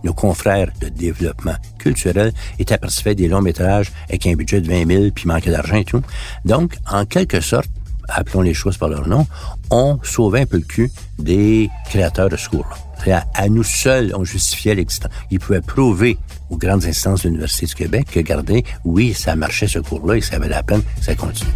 nos 0.03 0.13
confrères 0.13 0.72
de 0.80 0.89
développement 0.89 1.56
culturel 1.77 2.34
étaient 2.60 2.77
participés 2.77 3.15
des 3.15 3.27
longs 3.27 3.42
métrages 3.42 3.92
avec 4.08 4.25
un 4.27 4.34
budget 4.34 4.62
de 4.62 4.68
20 4.68 4.88
000 4.88 5.12
puis 5.13 5.27
manquait 5.27 5.51
d'argent 5.51 5.75
et 5.75 5.86
tout. 5.86 6.01
Donc, 6.46 6.77
en 6.89 7.06
quelque 7.06 7.42
sorte, 7.42 7.70
appelons 8.08 8.42
les 8.42 8.53
choses 8.53 8.77
par 8.77 8.89
leur 8.89 9.08
nom, 9.08 9.27
on 9.70 10.00
sauvait 10.03 10.42
un 10.42 10.46
peu 10.46 10.58
le 10.58 10.63
cul 10.63 10.92
des 11.20 11.70
créateurs 11.86 12.30
de 12.30 12.38
ce 12.38 12.50
cours-là. 12.50 12.77
À, 13.06 13.25
à, 13.34 13.50
nous 13.50 13.63
seuls, 13.63 14.13
on 14.15 14.24
justifiait 14.24 14.75
l'existence. 14.75 15.12
Ils 15.30 15.39
pouvaient 15.39 15.62
prouver 15.62 16.18
aux 16.53 16.57
grandes 16.57 16.86
instances 16.86 17.24
de 17.24 17.29
l'Université 17.29 17.65
du 17.65 17.75
Québec 17.75 18.07
que, 18.12 18.19
regardez, 18.19 18.63
oui, 18.86 19.13
ça 19.13 19.36
marchait 19.36 19.67
ce 19.67 19.79
cours-là 19.79 20.17
et 20.17 20.22
ça 20.22 20.36
avait 20.36 20.50
la 20.50 20.63
peine, 20.63 20.83
ça 21.01 21.15
continue. 21.15 21.51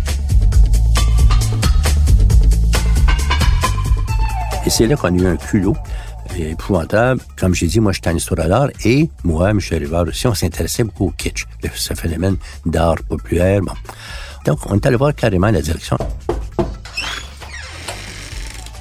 Et 4.66 4.70
c'est 4.70 4.88
là 4.88 4.96
qu'on 4.96 5.18
a 5.18 5.22
eu 5.22 5.28
un 5.28 5.38
culot 5.38 5.76
épouvantable. 6.38 7.22
Comme 7.38 7.54
j'ai 7.56 7.68
dit, 7.68 7.80
moi, 7.80 7.92
j'étais 7.94 8.10
en 8.10 8.16
histoire 8.16 8.44
de 8.44 8.50
l'art 8.50 8.70
et 8.84 9.10
moi, 9.24 9.54
Michel 9.54 9.80
Rivard 9.80 10.08
aussi, 10.08 10.28
on 10.28 10.34
s'intéressait 10.34 10.84
beaucoup 10.84 11.06
au 11.06 11.12
kitsch, 11.12 11.46
ce 11.74 11.94
phénomène 11.94 12.38
d'art 12.66 12.98
populaire. 13.08 13.62
Bon. 13.62 13.74
Donc, 14.46 14.60
on 14.66 14.76
est 14.76 14.86
allé 14.86 14.98
voir 14.98 15.16
carrément 15.16 15.50
la 15.50 15.62
direction. 15.62 15.98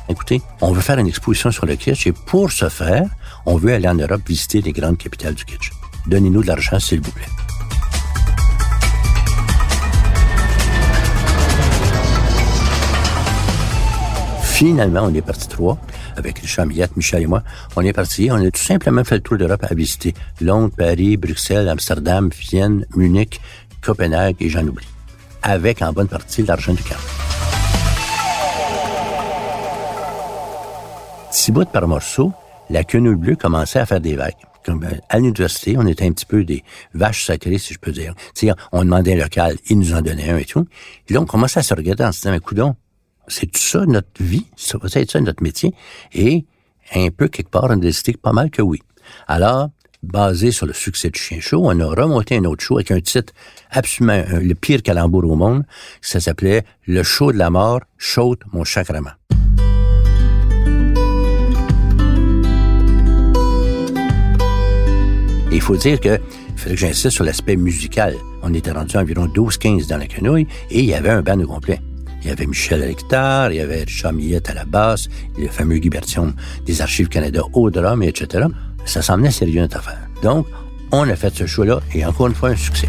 Écoutez, 0.08 0.40
on 0.60 0.72
veut 0.72 0.80
faire 0.80 0.98
une 0.98 1.08
exposition 1.08 1.50
sur 1.50 1.66
le 1.66 1.76
kitsch 1.76 2.06
et 2.06 2.12
pour 2.12 2.52
ce 2.52 2.68
faire, 2.68 3.08
on 3.44 3.56
veut 3.56 3.72
aller 3.72 3.88
en 3.88 3.94
Europe 3.94 4.22
visiter 4.26 4.60
les 4.60 4.72
grandes 4.72 4.98
capitales 4.98 5.34
du 5.34 5.44
kitsch. 5.44 5.70
Donnez-nous 6.06 6.42
de 6.42 6.46
l'argent, 6.46 6.78
s'il 6.78 7.00
vous 7.00 7.10
plaît. 7.10 7.26
Finalement, 14.42 15.02
on 15.02 15.12
est 15.12 15.20
parti 15.20 15.48
trois, 15.48 15.76
avec 16.16 16.38
Richard 16.38 16.64
Millette, 16.64 16.96
Michel 16.96 17.22
et 17.22 17.26
moi. 17.26 17.42
On 17.76 17.82
est 17.82 17.92
parti, 17.92 18.30
on 18.30 18.36
a 18.36 18.50
tout 18.50 18.62
simplement 18.62 19.04
fait 19.04 19.16
le 19.16 19.20
tour 19.20 19.36
d'Europe 19.36 19.62
à 19.68 19.74
visiter 19.74 20.14
Londres, 20.40 20.72
Paris, 20.74 21.18
Bruxelles, 21.18 21.68
Amsterdam, 21.68 22.30
Vienne, 22.30 22.86
Munich, 22.96 23.38
Copenhague 23.82 24.36
et 24.40 24.48
j'en 24.48 24.66
oublie. 24.66 24.86
Avec 25.42 25.82
en 25.82 25.92
bonne 25.92 26.08
partie 26.08 26.42
l'argent 26.42 26.72
du 26.72 26.82
camp. 26.82 26.96
Six 31.30 31.52
bout 31.52 31.68
par 31.68 31.86
morceau, 31.86 32.32
la 32.70 32.82
quenouille 32.82 33.16
bleue 33.16 33.36
commençait 33.36 33.80
à 33.80 33.84
faire 33.84 34.00
des 34.00 34.16
vagues. 34.16 34.32
Euh, 34.68 34.90
à 35.08 35.18
l'université, 35.18 35.76
on 35.78 35.86
était 35.86 36.04
un 36.04 36.12
petit 36.12 36.26
peu 36.26 36.44
des 36.44 36.64
vaches 36.94 37.24
sacrées, 37.24 37.58
si 37.58 37.74
je 37.74 37.78
peux 37.78 37.92
dire. 37.92 38.14
on 38.72 38.84
demandait 38.84 39.14
un 39.14 39.24
local, 39.24 39.56
ils 39.68 39.78
nous 39.78 39.94
en 39.94 40.02
donnaient 40.02 40.30
un 40.30 40.38
et 40.38 40.44
tout. 40.44 40.66
Et 41.08 41.12
là, 41.14 41.20
on 41.20 41.26
commençait 41.26 41.60
à 41.60 41.62
se 41.62 41.74
regarder 41.74 42.04
en 42.04 42.12
se 42.12 42.20
disant, 42.20 42.32
mais 42.32 42.40
coudon, 42.40 42.76
c'est 43.28 43.46
tout 43.46 43.60
ça 43.60 43.84
notre 43.86 44.22
vie? 44.22 44.46
Ça 44.56 44.78
va 44.78 44.88
être 44.92 45.10
ça 45.10 45.20
notre 45.20 45.42
métier? 45.42 45.74
Et 46.12 46.44
un 46.94 47.08
peu 47.10 47.28
quelque 47.28 47.50
part, 47.50 47.64
on 47.64 47.70
a 47.70 47.76
décidé 47.76 48.14
pas 48.14 48.32
mal 48.32 48.50
que 48.50 48.62
oui. 48.62 48.80
Alors, 49.26 49.70
basé 50.02 50.50
sur 50.50 50.66
le 50.66 50.72
succès 50.72 51.10
du 51.10 51.18
Chien 51.18 51.40
Chaud, 51.40 51.62
on 51.64 51.80
a 51.80 51.86
remonté 51.86 52.36
un 52.36 52.44
autre 52.44 52.62
show 52.62 52.76
avec 52.76 52.90
un 52.90 53.00
titre 53.00 53.32
absolument 53.70 54.24
euh, 54.32 54.40
le 54.40 54.54
pire 54.54 54.82
calembour 54.82 55.24
au 55.24 55.36
monde. 55.36 55.64
Ça 56.00 56.20
s'appelait 56.20 56.64
Le 56.86 57.02
show 57.02 57.32
de 57.32 57.38
la 57.38 57.50
mort, 57.50 57.80
chaude 57.98 58.38
mon 58.52 58.64
chacrement. 58.64 59.12
Il 65.56 65.62
faut 65.62 65.76
dire 65.76 65.98
que 66.00 66.20
il 66.50 66.58
fallait 66.58 66.74
que 66.74 66.80
j'insiste 66.80 67.10
sur 67.10 67.24
l'aspect 67.24 67.56
musical. 67.56 68.14
On 68.42 68.52
était 68.52 68.72
rendu 68.72 68.96
environ 68.96 69.26
12-15 69.26 69.88
dans 69.88 69.96
la 69.96 70.06
quenouille 70.06 70.46
et 70.70 70.80
il 70.80 70.84
y 70.84 70.94
avait 70.94 71.10
un 71.10 71.22
band 71.22 71.40
au 71.40 71.46
complet. 71.46 71.80
Il 72.22 72.28
y 72.28 72.30
avait 72.30 72.46
Michel 72.46 72.82
à 72.82 72.86
la 72.86 73.50
il 73.50 73.56
y 73.56 73.60
avait 73.60 73.84
Richard 73.84 74.12
Millette 74.12 74.50
à 74.50 74.54
la 74.54 74.64
basse, 74.64 75.08
le 75.38 75.48
fameux 75.48 75.78
Guy 75.78 75.88
Bertion 75.88 76.34
des 76.66 76.82
Archives 76.82 77.08
Canada 77.08 77.42
au 77.54 77.70
drum, 77.70 78.02
etc. 78.02 78.46
Ça 78.84 79.00
semblait 79.00 79.30
sérieux 79.30 79.62
notre 79.62 79.78
affaire. 79.78 79.98
Donc, 80.22 80.46
on 80.92 81.08
a 81.08 81.16
fait 81.16 81.34
ce 81.34 81.46
show-là 81.46 81.80
et 81.94 82.04
encore 82.04 82.26
une 82.26 82.34
fois 82.34 82.50
un 82.50 82.56
succès. 82.56 82.88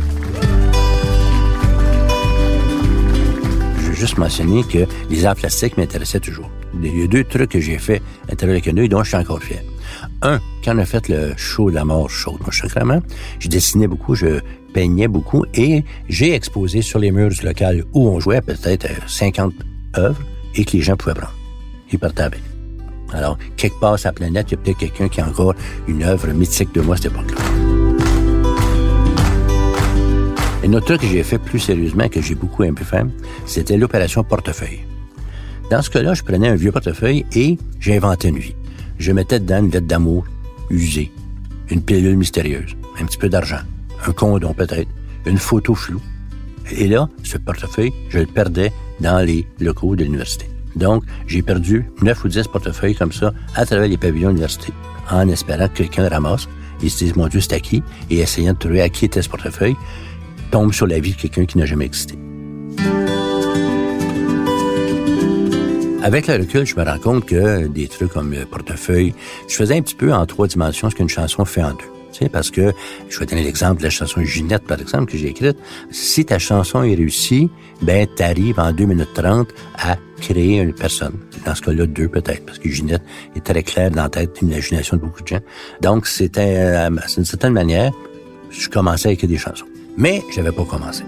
Je 3.78 3.90
veux 3.90 3.96
juste 3.96 4.18
mentionner 4.18 4.64
que 4.64 4.86
les 5.10 5.26
arts 5.26 5.36
plastiques 5.36 5.78
m'intéressaient 5.78 6.20
toujours. 6.20 6.50
Il 6.84 7.00
y 7.00 7.04
a 7.04 7.08
deux 7.08 7.24
trucs 7.24 7.52
que 7.52 7.62
j'ai 7.62 7.78
fait 7.78 8.02
à 8.30 8.36
de 8.36 8.52
la 8.52 8.60
quenouille 8.60 8.90
dont 8.90 9.04
je 9.04 9.10
suis 9.10 9.18
encore 9.18 9.42
fier. 9.42 9.62
Un, 10.24 10.40
quand 10.64 10.76
on 10.76 10.80
a 10.80 10.86
fait 10.86 11.10
le 11.10 11.34
show 11.38 11.70
de 11.70 11.76
la 11.76 11.86
mort 11.86 12.10
chaude, 12.10 12.40
moi, 12.42 12.52
sacrément, 12.52 13.02
je 13.40 13.48
dessinais 13.48 13.88
beaucoup, 13.88 14.16
je 14.16 14.40
peignais 14.74 15.08
beaucoup 15.08 15.46
et 15.54 15.84
j'ai 16.10 16.34
exposé 16.34 16.82
sur 16.82 16.98
les 16.98 17.12
murs 17.12 17.30
du 17.30 17.46
local 17.46 17.84
où 17.94 18.10
on 18.10 18.20
jouait 18.20 18.42
peut-être 18.42 18.88
50 19.08 19.54
euh, 19.98 20.08
œuvres 20.08 20.22
et 20.56 20.66
que 20.66 20.72
les 20.72 20.82
gens 20.82 20.96
pouvaient 20.98 21.14
prendre. 21.14 21.36
Ils 21.92 22.00
partaient 22.00 22.24
avec. 22.24 22.42
Alors, 23.14 23.38
quelque 23.58 23.80
part 23.80 24.00
sur 24.00 24.10
la 24.10 24.14
planète, 24.14 24.48
il 24.50 24.56
y 24.56 24.58
a 24.58 24.62
peut-être 24.62 24.78
quelqu'un 24.78 25.08
qui 25.08 25.22
a 25.22 25.28
encore 25.28 25.54
une 25.88 26.04
œuvre 26.04 26.28
mythique 26.30 26.74
de 26.74 26.82
moi 26.82 26.96
à 26.96 26.98
cette 26.98 27.12
époque-là. 27.12 27.38
Un 30.66 30.74
autre 30.74 30.86
truc 30.88 31.02
que 31.02 31.08
j'ai 31.08 31.24
fait 31.24 31.38
plus 31.38 31.60
sérieusement, 31.60 32.10
que 32.10 32.22
j'ai 32.22 32.36
beaucoup 32.36 32.64
aimé 32.64 32.82
faire, 32.84 33.06
c'était 33.46 33.78
l'opération 33.78 34.24
portefeuille. 34.24 34.82
Dans 35.70 35.82
ce 35.82 35.92
cas-là, 35.92 36.16
je 36.16 36.24
prenais 36.24 36.48
un 36.48 36.56
vieux 36.56 36.72
portefeuille 36.72 37.26
et 37.34 37.58
j'inventais 37.80 38.30
une 38.30 38.40
vie 38.40 38.56
je 39.00 39.12
mettais 39.12 39.40
dedans 39.40 39.60
une 39.60 39.72
lettre 39.72 39.88
d'amour 39.88 40.26
usée, 40.70 41.12
une 41.70 41.82
pilule 41.82 42.18
mystérieuse, 42.18 42.76
un 43.00 43.06
petit 43.06 43.18
peu 43.18 43.30
d'argent, 43.30 43.62
un 44.06 44.12
condom 44.12 44.54
peut-être, 44.54 44.90
une 45.26 45.38
photo 45.38 45.76
floue. 45.76 46.02
Et 46.72 46.88
là, 46.88 47.08
ce 47.24 47.38
portefeuille, 47.38 47.94
je 48.10 48.20
le 48.20 48.26
perdais 48.26 48.72
dans 49.00 49.26
les 49.26 49.48
locaux 49.60 49.96
de 49.96 50.04
l'université. 50.04 50.50
Donc, 50.76 51.04
j'ai 51.26 51.42
perdu 51.42 51.90
neuf 52.02 52.24
ou 52.24 52.28
dix 52.28 52.48
portefeuilles 52.48 52.96
comme 52.96 53.12
ça 53.12 53.34
à 53.56 53.66
travers 53.66 53.88
les 53.88 53.98
pavillons 53.98 54.30
de 54.30 54.34
l'université, 54.34 54.74
en 55.10 55.28
espérant 55.30 55.68
que 55.68 55.78
quelqu'un 55.78 56.10
ramasse 56.10 56.48
et 56.84 56.90
se 56.90 57.06
dise, 57.06 57.16
mon 57.16 57.28
Dieu, 57.28 57.42
c'est 57.42 57.54
à 57.54 57.60
qui? 57.60 57.82
Et 58.10 58.20
essayant 58.20 58.54
de 58.54 58.60
trouver 58.60 58.82
à 58.82 58.90
qui 58.90 59.06
était 59.06 59.22
ce 59.22 59.30
portefeuille, 59.30 59.76
tombe 60.52 60.74
sur 60.74 60.88
la 60.88 61.00
vie 61.00 61.14
de 61.14 61.18
quelqu'un 61.18 61.46
qui 61.46 61.58
n'a 61.58 61.66
jamais 61.66 61.86
existé. 61.86 62.16
Avec 66.08 66.28
le 66.28 66.36
recul, 66.36 66.66
je 66.66 66.74
me 66.78 66.86
rends 66.86 67.00
compte 67.00 67.26
que 67.26 67.68
des 67.68 67.90
trucs 67.90 68.14
comme 68.14 68.32
le 68.32 68.46
portefeuille, 68.46 69.14
je 69.50 69.56
faisais 69.56 69.76
un 69.76 69.82
petit 69.82 69.94
peu 69.94 70.14
en 70.14 70.26
trois 70.26 70.48
dimensions 70.48 70.90
ce 70.90 70.96
qu'une 70.96 71.10
chanson 71.10 71.44
fait 71.44 71.62
en 71.62 71.72
deux. 71.72 71.84
Tu 72.14 72.20
sais, 72.20 72.30
parce 72.30 72.50
que, 72.50 72.72
je 73.10 73.20
vais 73.20 73.26
donner 73.26 73.44
l'exemple 73.44 73.80
de 73.80 73.84
la 73.84 73.90
chanson 73.90 74.24
Ginette, 74.24 74.64
par 74.64 74.80
exemple, 74.80 75.12
que 75.12 75.18
j'ai 75.18 75.28
écrite. 75.28 75.58
Si 75.92 76.24
ta 76.24 76.40
chanson 76.40 76.82
est 76.84 76.96
réussie, 76.96 77.50
ben, 77.82 78.08
t'arrives 78.08 78.58
en 78.58 78.72
2 78.72 78.86
minutes 78.86 79.14
30 79.16 79.50
à 79.78 79.98
créer 80.22 80.62
une 80.62 80.74
personne. 80.74 81.20
Dans 81.46 81.56
ce 81.56 81.62
cas-là, 81.64 81.86
deux 81.86 82.08
peut-être, 82.08 82.46
parce 82.46 82.60
que 82.60 82.70
Ginette 82.70 83.04
est 83.36 83.44
très 83.44 83.62
claire 83.62 83.92
dans 83.92 84.04
la 84.04 84.10
tête, 84.10 84.40
l'imagination 84.40 84.96
de 84.96 85.02
beaucoup 85.02 85.24
de 85.24 85.28
gens. 85.28 85.42
Donc, 85.82 86.08
c'était, 86.08 86.56
euh, 86.58 86.90
d'une 86.90 87.26
certaine 87.26 87.52
manière, 87.52 87.92
je 88.50 88.70
commençais 88.70 89.10
à 89.10 89.12
écrire 89.12 89.30
des 89.30 89.38
chansons. 89.38 89.66
Mais, 89.98 90.24
j'avais 90.34 90.54
pas 90.54 90.64
commencé. 90.64 91.04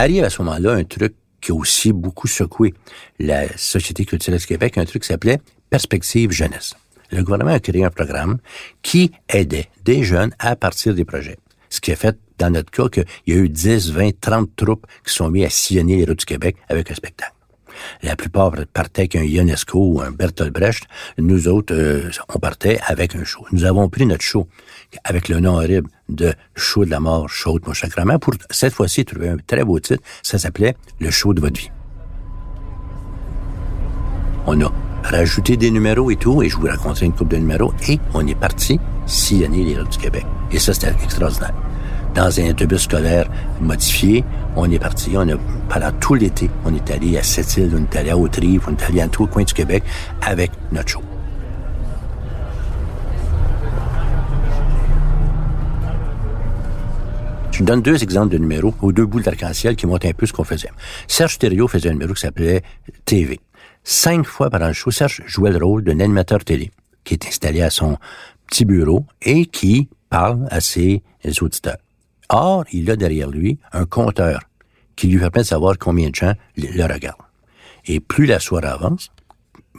Arrive 0.00 0.22
à 0.22 0.30
ce 0.30 0.40
moment-là 0.42 0.74
un 0.74 0.84
truc 0.84 1.16
qui 1.40 1.50
a 1.50 1.56
aussi 1.56 1.92
beaucoup 1.92 2.28
secoué 2.28 2.72
la 3.18 3.48
Société 3.58 4.04
culturelle 4.04 4.38
du 4.38 4.46
Québec, 4.46 4.78
un 4.78 4.84
truc 4.84 5.02
qui 5.02 5.08
s'appelait 5.08 5.40
Perspective 5.70 6.30
Jeunesse. 6.30 6.76
Le 7.10 7.24
gouvernement 7.24 7.50
a 7.50 7.58
créé 7.58 7.84
un 7.84 7.90
programme 7.90 8.38
qui 8.80 9.10
aidait 9.28 9.68
des 9.84 10.04
jeunes 10.04 10.32
à 10.38 10.54
partir 10.54 10.94
des 10.94 11.04
projets. 11.04 11.36
Ce 11.68 11.80
qui 11.80 11.90
a 11.90 11.96
fait, 11.96 12.16
dans 12.38 12.50
notre 12.50 12.70
cas, 12.70 12.88
qu'il 12.88 13.06
y 13.26 13.32
a 13.32 13.42
eu 13.42 13.48
10, 13.48 13.90
20, 13.90 14.20
30 14.20 14.54
troupes 14.54 14.86
qui 15.04 15.12
sont 15.12 15.30
mis 15.30 15.44
à 15.44 15.50
sillonner 15.50 15.96
les 15.96 16.04
routes 16.04 16.20
du 16.20 16.26
Québec 16.26 16.54
avec 16.68 16.92
un 16.92 16.94
spectacle. 16.94 17.34
La 18.02 18.16
plupart 18.16 18.52
partaient 18.72 19.02
avec 19.02 19.16
un 19.16 19.22
Ionesco 19.22 19.78
ou 19.78 20.00
un 20.00 20.10
Bertolt 20.10 20.52
Brecht. 20.52 20.84
Nous 21.18 21.48
autres, 21.48 21.74
euh, 21.74 22.10
on 22.34 22.38
partait 22.38 22.78
avec 22.86 23.14
un 23.14 23.24
show. 23.24 23.44
Nous 23.52 23.64
avons 23.64 23.88
pris 23.88 24.06
notre 24.06 24.22
show 24.22 24.48
avec 25.04 25.28
le 25.28 25.40
nom 25.40 25.56
horrible 25.56 25.90
de 26.08 26.32
Show 26.56 26.84
de 26.84 26.90
la 26.90 27.00
mort, 27.00 27.28
Show 27.28 27.58
de 27.58 27.66
mon 27.66 27.74
sacrement, 27.74 28.18
pour 28.18 28.34
cette 28.50 28.72
fois-ci 28.72 29.04
trouver 29.04 29.28
un 29.28 29.36
très 29.46 29.64
beau 29.64 29.78
titre. 29.78 30.02
Ça 30.22 30.38
s'appelait 30.38 30.76
Le 31.00 31.10
show 31.10 31.34
de 31.34 31.40
votre 31.40 31.60
vie. 31.60 31.70
On 34.46 34.60
a 34.62 34.72
rajouté 35.04 35.56
des 35.56 35.70
numéros 35.70 36.10
et 36.10 36.16
tout, 36.16 36.42
et 36.42 36.48
je 36.48 36.56
vous 36.56 36.66
raconterai 36.66 37.06
une 37.06 37.12
coupe 37.12 37.28
de 37.28 37.36
numéros, 37.36 37.72
et 37.88 37.98
on 38.14 38.26
est 38.26 38.34
parti 38.34 38.80
sillonner 39.06 39.64
les 39.64 39.78
routes 39.78 39.92
du 39.92 39.98
Québec. 39.98 40.24
Et 40.50 40.58
ça, 40.58 40.72
c'était 40.72 40.94
extraordinaire 41.02 41.54
dans 42.18 42.40
un 42.40 42.50
autobus 42.50 42.82
scolaire 42.82 43.30
modifié. 43.60 44.24
On 44.56 44.68
est 44.68 44.80
parti, 44.80 45.12
on 45.14 45.28
a, 45.28 45.36
pendant 45.68 45.92
tout 46.00 46.14
l'été, 46.14 46.50
on 46.64 46.74
est 46.74 46.90
allé 46.90 47.16
à 47.16 47.22
Sept-Îles, 47.22 47.70
on 47.76 47.84
est 47.84 47.96
allé 47.96 48.10
à 48.10 48.18
Autrive, 48.18 48.64
on 48.66 48.72
est 48.72 48.82
allé 48.82 49.00
à 49.00 49.06
tout 49.06 49.22
le 49.26 49.28
coin 49.28 49.44
du 49.44 49.54
Québec 49.54 49.84
avec 50.20 50.50
notre 50.72 50.88
show. 50.88 51.02
Je 57.52 57.62
donne 57.62 57.82
deux 57.82 58.02
exemples 58.02 58.32
de 58.32 58.38
numéros 58.38 58.74
aux 58.82 58.90
deux 58.92 59.06
boules 59.06 59.22
d'arc-en-ciel 59.22 59.76
qui 59.76 59.86
montrent 59.86 60.06
un 60.08 60.12
peu 60.12 60.26
ce 60.26 60.32
qu'on 60.32 60.44
faisait. 60.44 60.70
Serge 61.06 61.38
Thériault 61.38 61.68
faisait 61.68 61.88
un 61.88 61.92
numéro 61.92 62.14
qui 62.14 62.22
s'appelait 62.22 62.62
TV. 63.04 63.38
Cinq 63.84 64.24
fois 64.24 64.50
pendant 64.50 64.66
le 64.66 64.72
show, 64.72 64.90
Serge 64.90 65.22
jouait 65.26 65.52
le 65.52 65.64
rôle 65.64 65.84
d'un 65.84 66.00
animateur 66.00 66.44
télé 66.44 66.72
qui 67.04 67.14
est 67.14 67.26
installé 67.28 67.62
à 67.62 67.70
son 67.70 67.96
petit 68.48 68.64
bureau 68.64 69.04
et 69.22 69.46
qui 69.46 69.88
parle 70.10 70.48
à 70.50 70.60
ses 70.60 71.02
auditeurs. 71.40 71.78
Or, 72.28 72.64
il 72.72 72.90
a 72.90 72.96
derrière 72.96 73.28
lui 73.28 73.58
un 73.72 73.86
compteur 73.86 74.40
qui 74.96 75.06
lui 75.06 75.18
permet 75.18 75.42
de 75.42 75.46
savoir 75.46 75.78
combien 75.78 76.10
de 76.10 76.14
gens 76.14 76.34
le 76.56 76.82
regardent. 76.82 77.16
Et 77.86 78.00
plus 78.00 78.26
la 78.26 78.40
soirée 78.40 78.66
avance, 78.66 79.10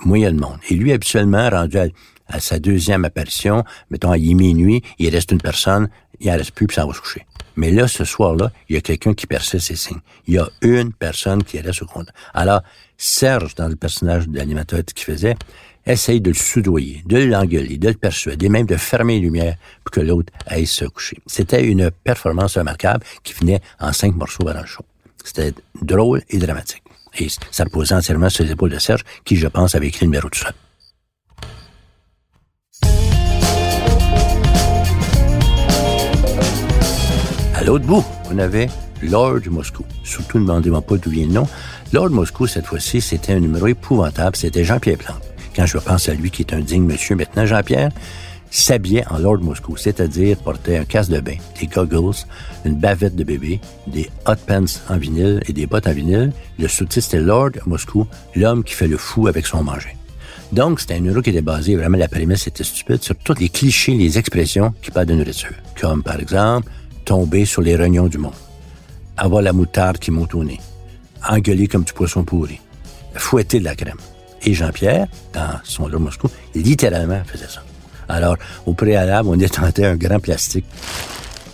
moins 0.06 0.18
il 0.18 0.22
y 0.22 0.26
a 0.26 0.32
de 0.32 0.40
monde. 0.40 0.58
Et 0.70 0.76
lui, 0.76 0.92
habituellement, 0.92 1.50
rendu 1.50 1.78
à, 1.78 2.40
sa 2.40 2.60
deuxième 2.60 3.06
apparition, 3.06 3.64
mettons, 3.90 4.14
il 4.14 4.32
est 4.32 4.34
minuit, 4.34 4.82
il 4.98 5.10
reste 5.10 5.32
une 5.32 5.42
personne, 5.42 5.90
il 6.20 6.30
en 6.32 6.38
reste 6.38 6.52
plus, 6.52 6.68
puis 6.68 6.76
ça 6.76 6.86
va 6.86 6.94
se 6.94 7.02
coucher. 7.02 7.26
Mais 7.56 7.72
là, 7.72 7.88
ce 7.88 8.06
soir-là, 8.06 8.52
il 8.70 8.76
y 8.76 8.78
a 8.78 8.82
quelqu'un 8.82 9.14
qui 9.14 9.28
persiste 9.28 9.68
ses 9.68 9.76
signes. 9.76 10.00
Il 10.28 10.36
y 10.36 10.38
a 10.38 10.48
une 10.62 10.94
personne 10.94 11.44
qui 11.44 11.60
reste 11.60 11.82
au 11.82 11.86
compte. 11.86 12.10
Alors, 12.34 12.62
Serge, 12.98 13.56
dans 13.56 13.68
le 13.68 13.76
personnage 13.76 14.28
de 14.28 14.38
l'animateur 14.38 14.84
qu'il 14.86 15.04
faisait, 15.04 15.36
essaye 15.90 16.22
de 16.22 16.30
le 16.30 16.36
soudoyer, 16.36 17.04
de 17.06 17.18
l'engueuler, 17.18 17.78
de 17.78 17.90
le 17.90 17.94
persuader, 17.96 18.50
même 18.50 18.66
de 18.66 18.76
fermer 18.76 19.16
les 19.16 19.22
lumières 19.22 19.56
pour 19.84 19.92
que 19.92 20.02
l'autre 20.02 20.32
aille 20.46 20.68
se 20.68 20.86
coucher. 20.86 21.18
C'était 21.26 21.64
une 21.64 21.92
performance 21.92 22.58
remarquable 22.58 23.04
qui 23.24 23.34
venait 23.34 23.62
en 23.80 23.92
cinq 23.94 24.16
morceaux 24.16 24.48
le 24.48 24.66
show. 24.66 24.86
C'était 25.24 25.54
drôle 25.82 26.22
et 26.30 26.38
dramatique. 26.38 26.84
Et 27.18 27.28
ça 27.52 27.64
reposait 27.64 27.96
entièrement 27.96 28.30
sur 28.30 28.44
les 28.44 28.52
épaules 28.52 28.70
de 28.70 28.80
Serge, 28.80 29.04
qui, 29.26 29.36
je 29.36 29.48
pense, 29.48 29.76
avait 29.76 29.88
écrit 29.88 30.06
le 30.06 30.12
numéro 30.12 30.30
tout 30.30 30.40
seul. 30.40 30.54
À 37.56 37.64
l'autre 37.64 37.86
bout, 37.86 38.06
on 38.32 38.38
avait 38.38 38.70
Lord 39.02 39.42
Moscou. 39.50 39.84
Surtout, 40.04 40.40
ne 40.40 40.46
demandez-moi 40.46 40.82
pas 40.82 40.98
d'où 40.98 41.10
vient 41.10 41.26
le 41.26 41.34
nom. 41.34 41.48
Lord 41.92 42.12
Moscou, 42.12 42.48
cette 42.48 42.66
fois-ci, 42.66 43.02
c'était 43.02 43.34
un 43.34 43.40
numéro 43.40 43.68
épouvantable. 43.68 44.36
C'était 44.36 44.64
Jean-Pierre 44.64 44.98
Plante. 44.98 45.24
Je 45.66 45.78
pense 45.78 46.10
à 46.10 46.14
lui, 46.14 46.32
qui 46.32 46.42
est 46.42 46.54
un 46.54 46.62
digne 46.62 46.84
monsieur 46.84 47.16
maintenant, 47.16 47.46
Jean-Pierre, 47.46 47.92
s'habillait 48.52 49.06
en 49.10 49.20
Lord 49.20 49.40
Moscou, 49.40 49.78
c'est-à-dire 49.78 50.38
portait 50.38 50.78
un 50.78 50.86
casque 50.86 51.12
de 51.12 51.20
bain, 51.20 51.36
des 51.60 51.68
goggles, 51.68 52.16
une 52.66 52.76
bavette 52.76 53.16
de 53.16 53.24
bébé, 53.24 53.60
des 53.88 54.10
hot 54.28 54.36
pants 54.48 54.66
en 54.90 54.98
vinyle 54.98 55.42
et 55.48 55.54
des 55.54 55.68
bottes 55.68 55.88
en 55.88 55.94
vinyle. 55.94 56.32
Le 56.58 56.68
sous-titre, 56.68 57.06
c'était 57.06 57.24
Lord 57.24 57.52
Moscou, 57.66 58.08
l'homme 58.36 58.64
qui 58.64 58.74
fait 58.74 58.88
le 58.88 58.98
fou 58.98 59.28
avec 59.28 59.46
son 59.46 59.64
manger. 59.64 59.96
Donc, 60.52 60.80
c'était 60.80 60.96
un 60.96 61.00
numéro 61.00 61.22
qui 61.22 61.30
était 61.30 61.42
basé, 61.42 61.76
vraiment, 61.76 61.98
la 61.98 62.08
prémisse 62.08 62.48
était 62.48 62.64
stupide, 62.64 63.04
sur 63.04 63.16
tous 63.16 63.36
les 63.40 63.50
clichés, 63.50 63.94
les 63.94 64.18
expressions 64.18 64.74
qui 64.82 64.90
parlent 64.90 65.06
de 65.06 65.14
nourriture. 65.14 65.54
Comme, 65.80 66.02
par 66.02 66.20
exemple, 66.20 66.72
tomber 67.06 67.46
sur 67.46 67.62
les 67.62 67.76
rognons 67.76 68.08
du 68.08 68.18
monde, 68.18 68.34
avoir 69.16 69.44
la 69.44 69.54
moutarde 69.54 70.00
qui 70.00 70.10
monte 70.10 70.34
au 70.34 70.44
nez, 70.44 70.60
engueuler 71.28 71.68
comme 71.68 71.84
du 71.84 71.94
poisson 71.94 72.24
pourri, 72.24 72.60
fouetter 73.14 73.60
de 73.60 73.66
la 73.66 73.76
crème. 73.76 73.98
Et 74.44 74.54
Jean-Pierre, 74.54 75.08
dans 75.34 75.60
son 75.64 75.88
Lord 75.88 76.02
Moscou, 76.02 76.30
littéralement 76.56 77.22
faisait 77.26 77.48
ça. 77.48 77.64
Alors, 78.08 78.38
au 78.66 78.74
préalable, 78.74 79.30
on 79.30 79.36
détentait 79.36 79.86
un 79.86 79.96
grand 79.96 80.20
plastique 80.20 80.66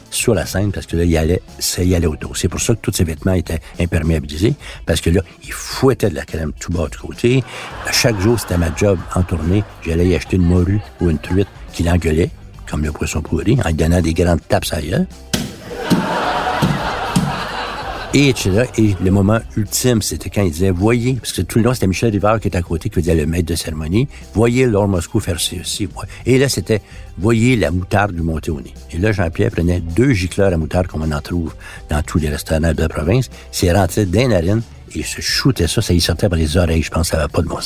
sur 0.10 0.34
la 0.34 0.46
scène 0.46 0.72
parce 0.72 0.86
que 0.86 0.96
là, 0.96 1.04
il 1.04 1.18
allait, 1.18 1.42
ça 1.60 1.84
y 1.84 1.94
allait 1.94 2.08
autour. 2.08 2.38
C'est 2.38 2.48
pour 2.48 2.62
ça 2.62 2.74
que 2.74 2.80
tous 2.80 2.94
ses 2.94 3.04
vêtements 3.04 3.34
étaient 3.34 3.60
imperméabilisés 3.80 4.54
parce 4.86 5.02
que 5.02 5.10
là, 5.10 5.22
il 5.44 5.52
fouettait 5.52 6.10
de 6.10 6.16
la 6.16 6.24
crème 6.24 6.54
tout 6.60 6.72
bas 6.72 6.88
de 6.90 6.96
côté. 6.96 7.44
chaque 7.92 8.20
jour, 8.20 8.40
c'était 8.40 8.58
ma 8.58 8.74
job 8.76 8.98
en 9.14 9.24
tournée. 9.24 9.64
J'allais 9.86 10.08
y 10.08 10.16
acheter 10.16 10.38
une 10.38 10.46
morue 10.46 10.80
ou 11.02 11.10
une 11.10 11.20
truite 11.20 11.50
qui 11.74 11.84
l'engueulait, 11.84 12.30
comme 12.70 12.84
le 12.84 12.92
poisson 12.92 13.22
pourri, 13.22 13.58
en 13.64 13.68
lui 13.68 13.74
donnant 13.74 14.02
des 14.02 14.14
grandes 14.14 14.42
tapes 14.48 14.66
à 14.72 14.80
et 18.18 18.34
Et 18.78 18.96
le 19.04 19.12
moment 19.12 19.40
ultime, 19.58 20.02
c'était 20.02 20.30
quand 20.30 20.42
il 20.42 20.50
disait, 20.50 20.72
voyez, 20.72 21.16
parce 21.16 21.34
que 21.34 21.42
tout 21.42 21.60
le 21.60 21.66
long, 21.66 21.74
c'était 21.74 21.88
Michel 21.88 22.12
Rivard 22.12 22.40
qui 22.40 22.48
était 22.48 22.58
à 22.58 22.62
côté, 22.62 22.90
qui 22.90 23.02
faisait 23.02 23.14
le 23.14 23.26
maître 23.26 23.48
de 23.48 23.56
cérémonie, 23.56 24.08
voyez 24.34 24.68
Lord 24.68 24.88
Moscou 24.88 25.20
faire 25.20 25.38
ceci. 25.38 25.90
Et 26.26 26.38
là, 26.38 26.48
c'était, 26.48 26.82
voyez 27.18 27.58
la 27.58 27.72
moutarde 27.72 28.16
du 28.16 28.22
monter 28.22 28.52
au 28.52 28.62
nez. 28.62 28.74
Et 28.92 29.00
là, 29.00 29.12
Jean-Pierre 29.12 29.52
prenait 29.52 29.82
deux 29.82 30.14
gicleurs 30.14 30.54
à 30.54 30.58
moutarde, 30.58 30.88
comme 30.88 31.02
on 31.02 31.12
en 31.12 31.20
trouve 31.20 31.54
dans 31.90 32.02
tous 32.04 32.20
les 32.20 32.30
restaurants 32.30 32.62
de 32.74 32.82
la 32.82 32.88
province, 32.88 33.30
s'est 33.52 33.74
rentré 33.74 34.06
dans 34.06 34.22
les 34.22 34.28
narines, 34.28 34.62
et 34.94 35.00
il 35.00 35.06
se 35.06 35.20
shootait 35.20 35.68
ça, 35.68 35.82
ça 35.82 35.94
y 35.94 36.00
sortait 36.00 36.30
par 36.30 36.40
les 36.40 36.56
oreilles. 36.56 36.84
Je 36.84 36.92
pense 36.92 37.10
ça 37.10 37.18
n'avait 37.18 37.28
pas 37.28 37.42
de 37.42 37.48
bon. 37.48 37.60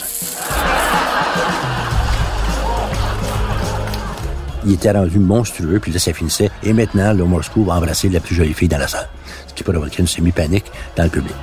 Il 4.65 4.73
était 4.73 4.91
rendu 4.91 5.19
monstrueux, 5.19 5.79
puis 5.79 5.91
là, 5.91 5.99
ça 5.99 6.13
finissait. 6.13 6.49
Et 6.63 6.73
maintenant, 6.73 7.13
le 7.13 7.23
Moscou 7.25 7.63
va 7.63 7.75
embrasser 7.75 8.09
la 8.09 8.19
plus 8.19 8.35
jolie 8.35 8.53
fille 8.53 8.67
dans 8.67 8.77
la 8.77 8.87
salle 8.87 9.07
qui 9.55 9.63
provoquait 9.63 10.01
une 10.01 10.07
semi-panique 10.07 10.65
dans 10.95 11.03
le 11.03 11.09
public. 11.09 11.35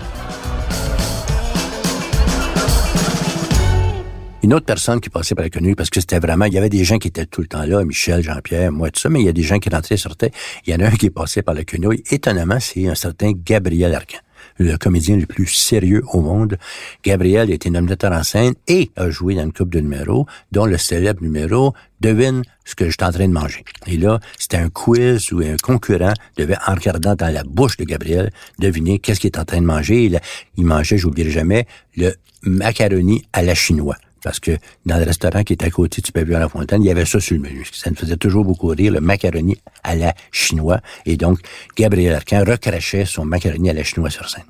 Une 4.42 4.54
autre 4.54 4.66
personne 4.66 5.00
qui 5.00 5.10
passait 5.10 5.34
par 5.34 5.42
la 5.42 5.50
quenouille, 5.50 5.74
parce 5.74 5.90
que 5.90 6.00
c'était 6.00 6.20
vraiment, 6.20 6.44
il 6.44 6.52
y 6.52 6.58
avait 6.58 6.68
des 6.68 6.84
gens 6.84 6.98
qui 6.98 7.08
étaient 7.08 7.26
tout 7.26 7.40
le 7.40 7.48
temps 7.48 7.64
là, 7.64 7.84
Michel, 7.84 8.22
Jean-Pierre, 8.22 8.70
moi, 8.70 8.90
tout 8.90 9.00
ça, 9.00 9.08
mais 9.08 9.20
il 9.20 9.26
y 9.26 9.28
a 9.28 9.32
des 9.32 9.42
gens 9.42 9.58
qui 9.58 9.68
rentraient 9.68 9.96
et 9.96 9.98
sortaient. 9.98 10.30
Il 10.66 10.72
y 10.72 10.76
en 10.76 10.86
a 10.86 10.88
un 10.88 10.92
qui 10.92 11.10
passait 11.10 11.42
par 11.42 11.54
la 11.54 11.64
quenouille. 11.64 12.04
Étonnamment, 12.10 12.60
c'est 12.60 12.86
un 12.86 12.94
certain 12.94 13.32
Gabriel 13.32 13.92
Arcan 13.94 14.18
le 14.58 14.76
comédien 14.76 15.16
le 15.16 15.26
plus 15.26 15.46
sérieux 15.46 16.02
au 16.12 16.20
monde. 16.20 16.56
Gabriel 17.04 17.50
était 17.50 17.70
nominateur 17.70 18.12
en 18.12 18.22
scène 18.22 18.54
et 18.68 18.90
a 18.96 19.10
joué 19.10 19.34
dans 19.34 19.44
une 19.44 19.52
coupe 19.52 19.70
de 19.70 19.80
numéros, 19.80 20.26
dont 20.52 20.66
le 20.66 20.78
célèbre 20.78 21.22
numéro 21.22 21.74
Devine 22.00 22.42
ce 22.64 22.74
que 22.74 22.86
je 22.86 22.90
suis 22.90 23.04
en 23.04 23.10
train 23.12 23.26
de 23.26 23.32
manger. 23.32 23.64
Et 23.86 23.96
là, 23.96 24.20
c'était 24.38 24.58
un 24.58 24.68
quiz 24.68 25.32
où 25.32 25.40
un 25.40 25.56
concurrent 25.56 26.12
devait, 26.36 26.56
en 26.66 26.74
regardant 26.74 27.14
dans 27.14 27.32
la 27.32 27.42
bouche 27.42 27.78
de 27.78 27.84
Gabriel, 27.84 28.30
deviner 28.58 28.98
qu'est-ce 28.98 29.20
qu'il 29.20 29.28
est 29.28 29.38
en 29.38 29.44
train 29.44 29.60
de 29.60 29.66
manger. 29.66 30.04
Il, 30.04 30.20
il 30.56 30.66
mangeait, 30.66 30.98
j'oublierai 30.98 31.30
jamais, 31.30 31.66
le 31.96 32.14
macaroni 32.42 33.24
à 33.32 33.42
la 33.42 33.54
chinoise 33.54 33.96
parce 34.22 34.40
que 34.40 34.58
dans 34.84 34.98
le 34.98 35.04
restaurant 35.04 35.42
qui 35.44 35.52
était 35.52 35.66
à 35.66 35.70
côté 35.70 36.02
du 36.02 36.12
pavillon 36.12 36.36
à 36.36 36.40
la 36.40 36.48
fontaine, 36.48 36.82
il 36.82 36.86
y 36.86 36.90
avait 36.90 37.04
ça 37.04 37.20
sur 37.20 37.36
le 37.36 37.42
menu. 37.42 37.66
Ça 37.72 37.90
me 37.90 37.96
faisait 37.96 38.16
toujours 38.16 38.44
beaucoup 38.44 38.68
rire, 38.68 38.92
le 38.92 39.00
macaroni 39.00 39.56
à 39.84 39.94
la 39.94 40.14
chinois. 40.32 40.80
Et 41.04 41.16
donc, 41.16 41.38
Gabriel 41.76 42.14
Arcan 42.14 42.44
recrachait 42.46 43.04
son 43.04 43.24
macaroni 43.24 43.70
à 43.70 43.72
la 43.72 43.84
chinois 43.84 44.10
sur 44.10 44.28
scène. 44.28 44.44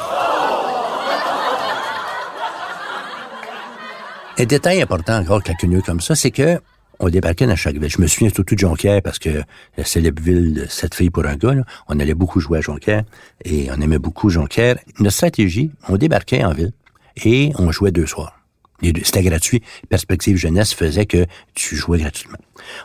Un 4.40 4.46
détail 4.46 4.80
important 4.80 5.18
encore 5.18 5.42
que 5.42 5.52
la 5.66 5.80
comme 5.82 6.00
ça, 6.00 6.14
c'est 6.14 6.30
que 6.30 6.58
on 6.98 7.10
débarquait 7.10 7.46
dans 7.46 7.56
chaque 7.56 7.76
ville. 7.76 7.90
Je 7.90 8.00
me 8.00 8.06
souviens 8.06 8.30
surtout 8.30 8.54
de 8.54 8.60
Jonquière 8.60 9.02
parce 9.02 9.18
que 9.18 9.42
la 9.76 9.84
célèbre 9.84 10.22
ville 10.22 10.54
de 10.54 10.66
cette 10.66 10.94
fille 10.94 11.10
pour 11.10 11.26
un 11.26 11.36
gars, 11.36 11.56
on 11.88 12.00
allait 12.00 12.14
beaucoup 12.14 12.40
jouer 12.40 12.58
à 12.58 12.60
Jonquière 12.62 13.04
et 13.44 13.68
on 13.70 13.78
aimait 13.82 13.98
beaucoup 13.98 14.30
Jonquière. 14.30 14.76
Notre 14.98 15.14
stratégie, 15.14 15.70
on 15.90 15.98
débarquait 15.98 16.42
en 16.42 16.52
ville 16.52 16.72
et 17.22 17.52
on 17.58 17.70
jouait 17.70 17.92
deux 17.92 18.06
soirs. 18.06 18.39
C'était 18.82 19.22
gratuit. 19.22 19.62
Perspective 19.88 20.36
Jeunesse 20.36 20.74
faisait 20.74 21.06
que 21.06 21.26
tu 21.54 21.76
jouais 21.76 21.98
gratuitement. 21.98 22.38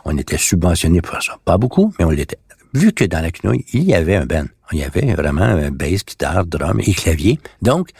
On 0.04 0.16
était 0.16 0.38
subventionné 0.38 1.00
pour 1.00 1.22
ça. 1.22 1.38
Pas 1.44 1.58
beaucoup, 1.58 1.92
mais 1.98 2.04
on 2.04 2.10
l'était. 2.10 2.38
Vu 2.74 2.92
que 2.92 3.04
dans 3.04 3.20
la 3.20 3.30
quenouille, 3.30 3.64
il 3.72 3.84
y 3.84 3.94
avait 3.94 4.16
un 4.16 4.26
band. 4.26 4.46
Il 4.72 4.78
y 4.78 4.84
avait 4.84 5.14
vraiment 5.14 5.42
un 5.42 5.70
bass, 5.70 6.04
guitare, 6.04 6.44
drum 6.44 6.80
et 6.80 6.92
clavier. 6.92 7.38
Donc, 7.62 7.90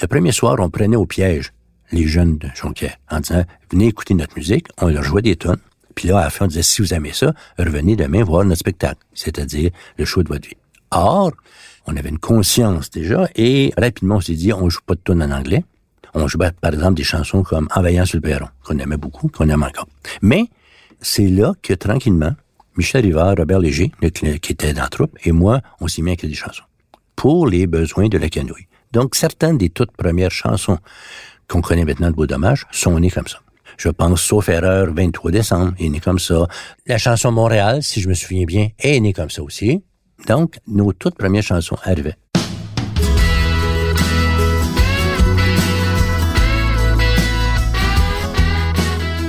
le 0.00 0.06
premier 0.06 0.32
soir, 0.32 0.56
on 0.60 0.70
prenait 0.70 0.96
au 0.96 1.06
piège 1.06 1.52
les 1.90 2.06
jeunes 2.06 2.38
de 2.38 2.48
Jonquière 2.54 2.96
en 3.10 3.20
disant, 3.20 3.44
venez 3.70 3.88
écouter 3.88 4.14
notre 4.14 4.36
musique. 4.36 4.66
On 4.80 4.88
leur 4.88 5.02
jouait 5.02 5.22
des 5.22 5.36
tonnes. 5.36 5.60
Puis 5.94 6.08
là, 6.08 6.20
à 6.20 6.24
la 6.24 6.30
fin, 6.30 6.46
on 6.46 6.48
disait, 6.48 6.62
si 6.62 6.80
vous 6.82 6.94
aimez 6.94 7.12
ça, 7.12 7.34
revenez 7.58 7.96
demain 7.96 8.24
voir 8.24 8.44
notre 8.44 8.60
spectacle. 8.60 9.00
C'est-à-dire 9.12 9.70
le 9.98 10.04
show 10.04 10.22
de 10.22 10.28
votre 10.28 10.48
vie. 10.48 10.56
Or, 10.90 11.32
on 11.86 11.96
avait 11.96 12.08
une 12.08 12.18
conscience 12.18 12.90
déjà 12.90 13.28
et 13.34 13.72
rapidement, 13.76 14.16
on 14.16 14.20
s'est 14.20 14.34
dit, 14.34 14.52
on 14.52 14.68
joue 14.68 14.80
pas 14.86 14.94
de 14.94 15.00
tonnes 15.00 15.22
en 15.22 15.30
anglais 15.30 15.64
on 16.14 16.26
jouait 16.28 16.52
par 16.60 16.72
exemple 16.72 16.94
des 16.94 17.04
chansons 17.04 17.42
comme 17.42 17.68
Envahant 17.74 18.04
sur 18.04 18.16
le 18.16 18.22
perron, 18.22 18.48
qu'on 18.64 18.78
aimait 18.78 18.96
beaucoup, 18.96 19.28
qu'on 19.28 19.48
aime 19.48 19.62
encore. 19.62 19.88
Mais 20.20 20.44
c'est 21.00 21.28
là 21.28 21.54
que 21.62 21.74
tranquillement, 21.74 22.34
Michel 22.76 23.04
Rivard, 23.04 23.34
Robert 23.36 23.58
Léger, 23.58 23.92
qui 24.40 24.52
était 24.52 24.72
dans 24.72 24.82
la 24.82 24.88
troupe, 24.88 25.16
et 25.24 25.32
moi, 25.32 25.60
on 25.80 25.88
s'y 25.88 26.02
met 26.02 26.12
avec 26.12 26.26
des 26.26 26.34
chansons 26.34 26.64
pour 27.16 27.46
les 27.46 27.66
besoins 27.66 28.08
de 28.08 28.18
la 28.18 28.28
canouille. 28.28 28.66
Donc, 28.92 29.14
certaines 29.14 29.58
des 29.58 29.70
toutes 29.70 29.92
premières 29.92 30.30
chansons 30.30 30.78
qu'on 31.48 31.60
connaît 31.60 31.84
maintenant 31.84 32.10
de 32.10 32.14
Beau 32.14 32.26
sont 32.70 32.98
nées 32.98 33.10
comme 33.10 33.28
ça. 33.28 33.38
Je 33.78 33.88
pense, 33.88 34.22
sauf 34.22 34.48
erreur, 34.48 34.92
23 34.92 35.30
décembre, 35.30 35.72
est 35.78 35.88
né 35.88 36.00
comme 36.00 36.18
ça. 36.18 36.46
La 36.86 36.98
chanson 36.98 37.32
Montréal, 37.32 37.82
si 37.82 38.00
je 38.00 38.08
me 38.08 38.14
souviens 38.14 38.44
bien, 38.44 38.68
est 38.78 39.00
née 39.00 39.12
comme 39.12 39.30
ça 39.30 39.42
aussi. 39.42 39.82
Donc, 40.26 40.58
nos 40.66 40.92
toutes 40.92 41.16
premières 41.16 41.42
chansons 41.42 41.76
arrivaient. 41.82 42.16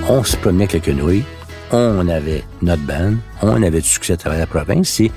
On 0.09 0.23
se 0.23 0.35
promenait 0.37 0.65
avec 0.65 0.73
la 0.73 0.79
quenouille, 0.93 1.23
on 1.71 2.07
avait 2.07 2.43
notre 2.61 2.83
band, 2.83 3.15
on 3.41 3.61
avait 3.63 3.81
du 3.81 3.87
succès 3.87 4.13
à 4.13 4.17
travers 4.17 4.39
la 4.39 4.47
province. 4.47 4.99
Et 4.99 5.11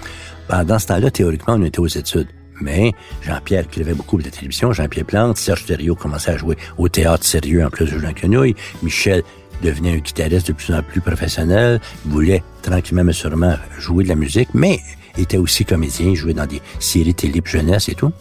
pendant 0.48 0.78
ce 0.78 0.86
temps-là, 0.86 1.10
théoriquement, 1.10 1.54
on 1.54 1.62
était 1.62 1.80
aux 1.80 1.86
études. 1.86 2.28
Mais 2.60 2.92
Jean-Pierre 3.22 3.64
écrivait 3.64 3.92
beaucoup 3.92 4.16
de 4.18 4.24
la 4.24 4.30
télévision, 4.30 4.72
Jean-Pierre 4.72 5.04
Plante, 5.04 5.36
Serge 5.36 5.66
Thériault 5.66 5.94
commençait 5.94 6.30
à 6.30 6.36
jouer 6.38 6.56
au 6.78 6.88
théâtre 6.88 7.24
sérieux 7.24 7.64
en 7.64 7.68
plus 7.68 7.84
de 7.84 7.98
jouer 7.98 8.08
en 8.08 8.14
quenouille, 8.14 8.54
Michel 8.82 9.22
devenait 9.62 9.92
un 9.92 9.98
guitariste 9.98 10.48
de 10.48 10.52
plus 10.54 10.72
en 10.72 10.82
plus 10.82 11.02
professionnel, 11.02 11.80
voulait 12.06 12.42
tranquillement 12.62 13.04
mais 13.04 13.12
sûrement 13.12 13.56
jouer 13.78 14.04
de 14.04 14.08
la 14.08 14.14
musique, 14.14 14.48
mais 14.54 14.80
était 15.18 15.36
aussi 15.36 15.66
comédien, 15.66 16.14
jouait 16.14 16.32
dans 16.32 16.46
des 16.46 16.62
séries 16.78 17.14
télé 17.14 17.42
jeunesse 17.44 17.90
et 17.90 17.94
tout. 17.94 18.12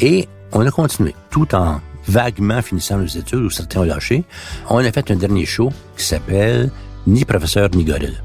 Et 0.00 0.28
on 0.50 0.66
a 0.66 0.70
continué, 0.72 1.14
tout 1.30 1.54
en 1.54 1.80
vaguement 2.08 2.62
finissant 2.62 2.98
nos 2.98 3.06
études, 3.06 3.40
ou 3.40 3.50
certains 3.50 3.80
ont 3.80 3.84
lâché, 3.84 4.24
on 4.68 4.78
a 4.78 4.92
fait 4.92 5.10
un 5.10 5.16
dernier 5.16 5.46
show 5.46 5.70
qui 5.96 6.04
s'appelle 6.04 6.70
Ni 7.06 7.24
professeur 7.24 7.68
ni 7.74 7.84
gorille. 7.84 8.18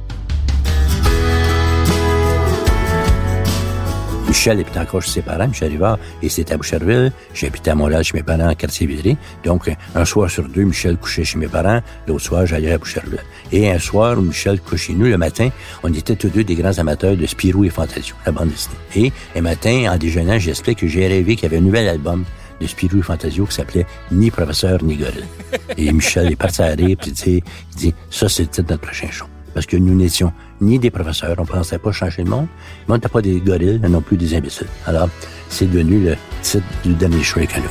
Michel 4.29 4.59
était 4.59 4.79
encore 4.79 5.01
chez 5.01 5.09
ses 5.09 5.21
parents, 5.23 5.47
Michel 5.47 5.71
Rivard, 5.71 5.97
et 6.21 6.29
c'était 6.29 6.53
à 6.53 6.57
Boucherville. 6.57 7.11
J'habitais 7.33 7.71
à 7.71 7.75
Montréal 7.75 8.03
chez 8.03 8.15
mes 8.15 8.21
parents, 8.21 8.47
en 8.47 8.53
quartier 8.53 8.85
Villeray. 8.85 9.17
Donc, 9.43 9.69
un 9.95 10.05
soir 10.05 10.29
sur 10.29 10.47
deux, 10.47 10.63
Michel 10.63 10.97
couchait 10.97 11.23
chez 11.23 11.39
mes 11.39 11.47
parents. 11.47 11.81
L'autre 12.07 12.25
soir, 12.25 12.45
j'allais 12.45 12.71
à 12.71 12.77
Boucherville. 12.77 13.23
Et 13.51 13.71
un 13.71 13.79
soir 13.79 14.19
où 14.19 14.21
Michel 14.21 14.61
couchait 14.61 14.87
chez 14.87 14.93
nous, 14.93 15.07
le 15.07 15.17
matin, 15.17 15.49
on 15.81 15.91
était 15.91 16.15
tous 16.15 16.29
deux 16.29 16.43
des 16.43 16.53
grands 16.53 16.77
amateurs 16.77 17.17
de 17.17 17.25
Spirou 17.25 17.65
et 17.65 17.69
Fantasio, 17.69 18.15
la 18.23 18.31
bande 18.31 18.49
dessinée. 18.49 19.11
Et 19.35 19.39
un 19.39 19.41
matin, 19.41 19.91
en 19.91 19.97
déjeunant, 19.97 20.37
j'explique 20.37 20.77
que 20.77 20.87
j'ai 20.87 21.07
rêvé 21.07 21.35
qu'il 21.35 21.43
y 21.43 21.45
avait 21.47 21.57
un 21.57 21.65
nouvel 21.65 21.89
album 21.89 22.23
de 22.60 22.67
Spirou 22.67 23.00
et 23.00 23.02
Fantasio 23.02 23.45
qui 23.45 23.56
s'appelait 23.56 23.86
Ni 24.12 24.32
professeur 24.32 24.84
ni 24.84 24.95
gorille. 24.95 25.26
Et 25.78 25.91
Michel 25.91 26.32
est 26.32 26.36
parti 26.36 26.62
à 26.62 26.67
rire, 26.67 26.98
puis 27.00 27.13
il 27.26 27.43
dit, 27.76 27.93
ça 28.10 28.30
c'est 28.30 28.43
le 28.43 28.50
titre 28.50 28.67
de 28.67 28.74
notre 28.74 28.84
prochain 28.84 29.10
show. 29.12 29.26
Parce 29.54 29.65
que 29.65 29.78
nous 29.78 29.95
n'étions 29.95 30.32
ni 30.62 30.78
des 30.78 30.91
professeurs, 30.91 31.36
on 31.38 31.45
pensait 31.45 31.80
pas 31.80 31.91
changer 31.91 32.24
le 32.24 32.30
monde, 32.30 32.48
mais 32.88 32.93
on 32.93 32.95
n'était 32.95 33.10
pas 33.10 33.22
des 33.22 33.39
gorilles, 33.39 33.80
non 33.89 34.02
plus 34.02 34.17
des 34.17 34.36
imbéciles. 34.36 34.67
Alors, 34.86 35.10
c'est 35.50 35.69
devenu 35.69 36.04
le 36.04 36.15
titre 36.41 36.65
du 36.84 36.93
dernier 36.93 37.24
show 37.24 37.39
avec 37.39 37.58
nous. 37.58 37.63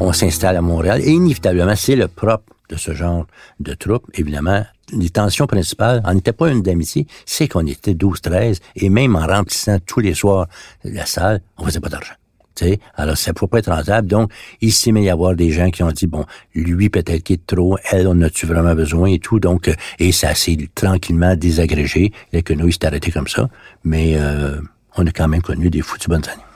On 0.00 0.12
s'installe 0.12 0.56
à 0.56 0.60
Montréal 0.60 1.00
et 1.02 1.10
inévitablement, 1.10 1.74
c'est 1.76 1.96
le 1.96 2.08
propre 2.08 2.51
de 2.72 2.78
ce 2.78 2.94
genre 2.94 3.26
de 3.60 3.74
troupe, 3.74 4.06
évidemment, 4.14 4.64
les 4.92 5.10
tensions 5.10 5.46
principales, 5.46 6.02
on 6.04 6.14
n'était 6.14 6.32
pas 6.32 6.48
une 6.48 6.62
d'amitié, 6.62 7.06
c'est 7.26 7.48
qu'on 7.48 7.66
était 7.66 7.94
12-13, 7.94 8.58
et 8.76 8.88
même 8.88 9.14
en 9.16 9.26
remplissant 9.26 9.78
tous 9.84 10.00
les 10.00 10.14
soirs 10.14 10.46
la 10.84 11.06
salle, 11.06 11.40
on 11.58 11.64
faisait 11.64 11.80
pas 11.80 11.90
d'argent. 11.90 12.14
sais, 12.54 12.80
alors, 12.94 13.16
ça 13.16 13.30
ne 13.30 13.34
pouvait 13.34 13.50
pas 13.50 13.58
être 13.58 13.70
rentable. 13.70 14.08
Donc, 14.08 14.32
il 14.60 14.72
s'est 14.72 14.92
mis 14.92 15.00
à 15.00 15.04
y 15.04 15.10
avoir 15.10 15.34
des 15.34 15.50
gens 15.50 15.70
qui 15.70 15.82
ont 15.82 15.92
dit, 15.92 16.06
bon, 16.06 16.24
lui, 16.54 16.88
peut-être 16.88 17.22
qu'il 17.22 17.34
est 17.34 17.46
trop, 17.46 17.76
elle, 17.90 18.08
on 18.08 18.20
a-tu 18.22 18.46
vraiment 18.46 18.74
besoin 18.74 19.08
et 19.08 19.18
tout. 19.18 19.38
Donc, 19.38 19.68
euh, 19.68 19.74
et 19.98 20.12
ça 20.12 20.34
s'est 20.34 20.56
tranquillement 20.74 21.36
désagrégé. 21.36 22.12
Et 22.32 22.42
que 22.42 22.54
nous, 22.54 22.68
il 22.68 22.72
s'est 22.72 22.86
arrêté 22.86 23.10
comme 23.10 23.28
ça. 23.28 23.48
Mais 23.84 24.14
euh, 24.16 24.60
on 24.96 25.06
a 25.06 25.10
quand 25.10 25.28
même 25.28 25.42
connu 25.42 25.70
des 25.70 25.82
foutues 25.82 26.08
bonnes 26.08 26.28
années. 26.28 26.51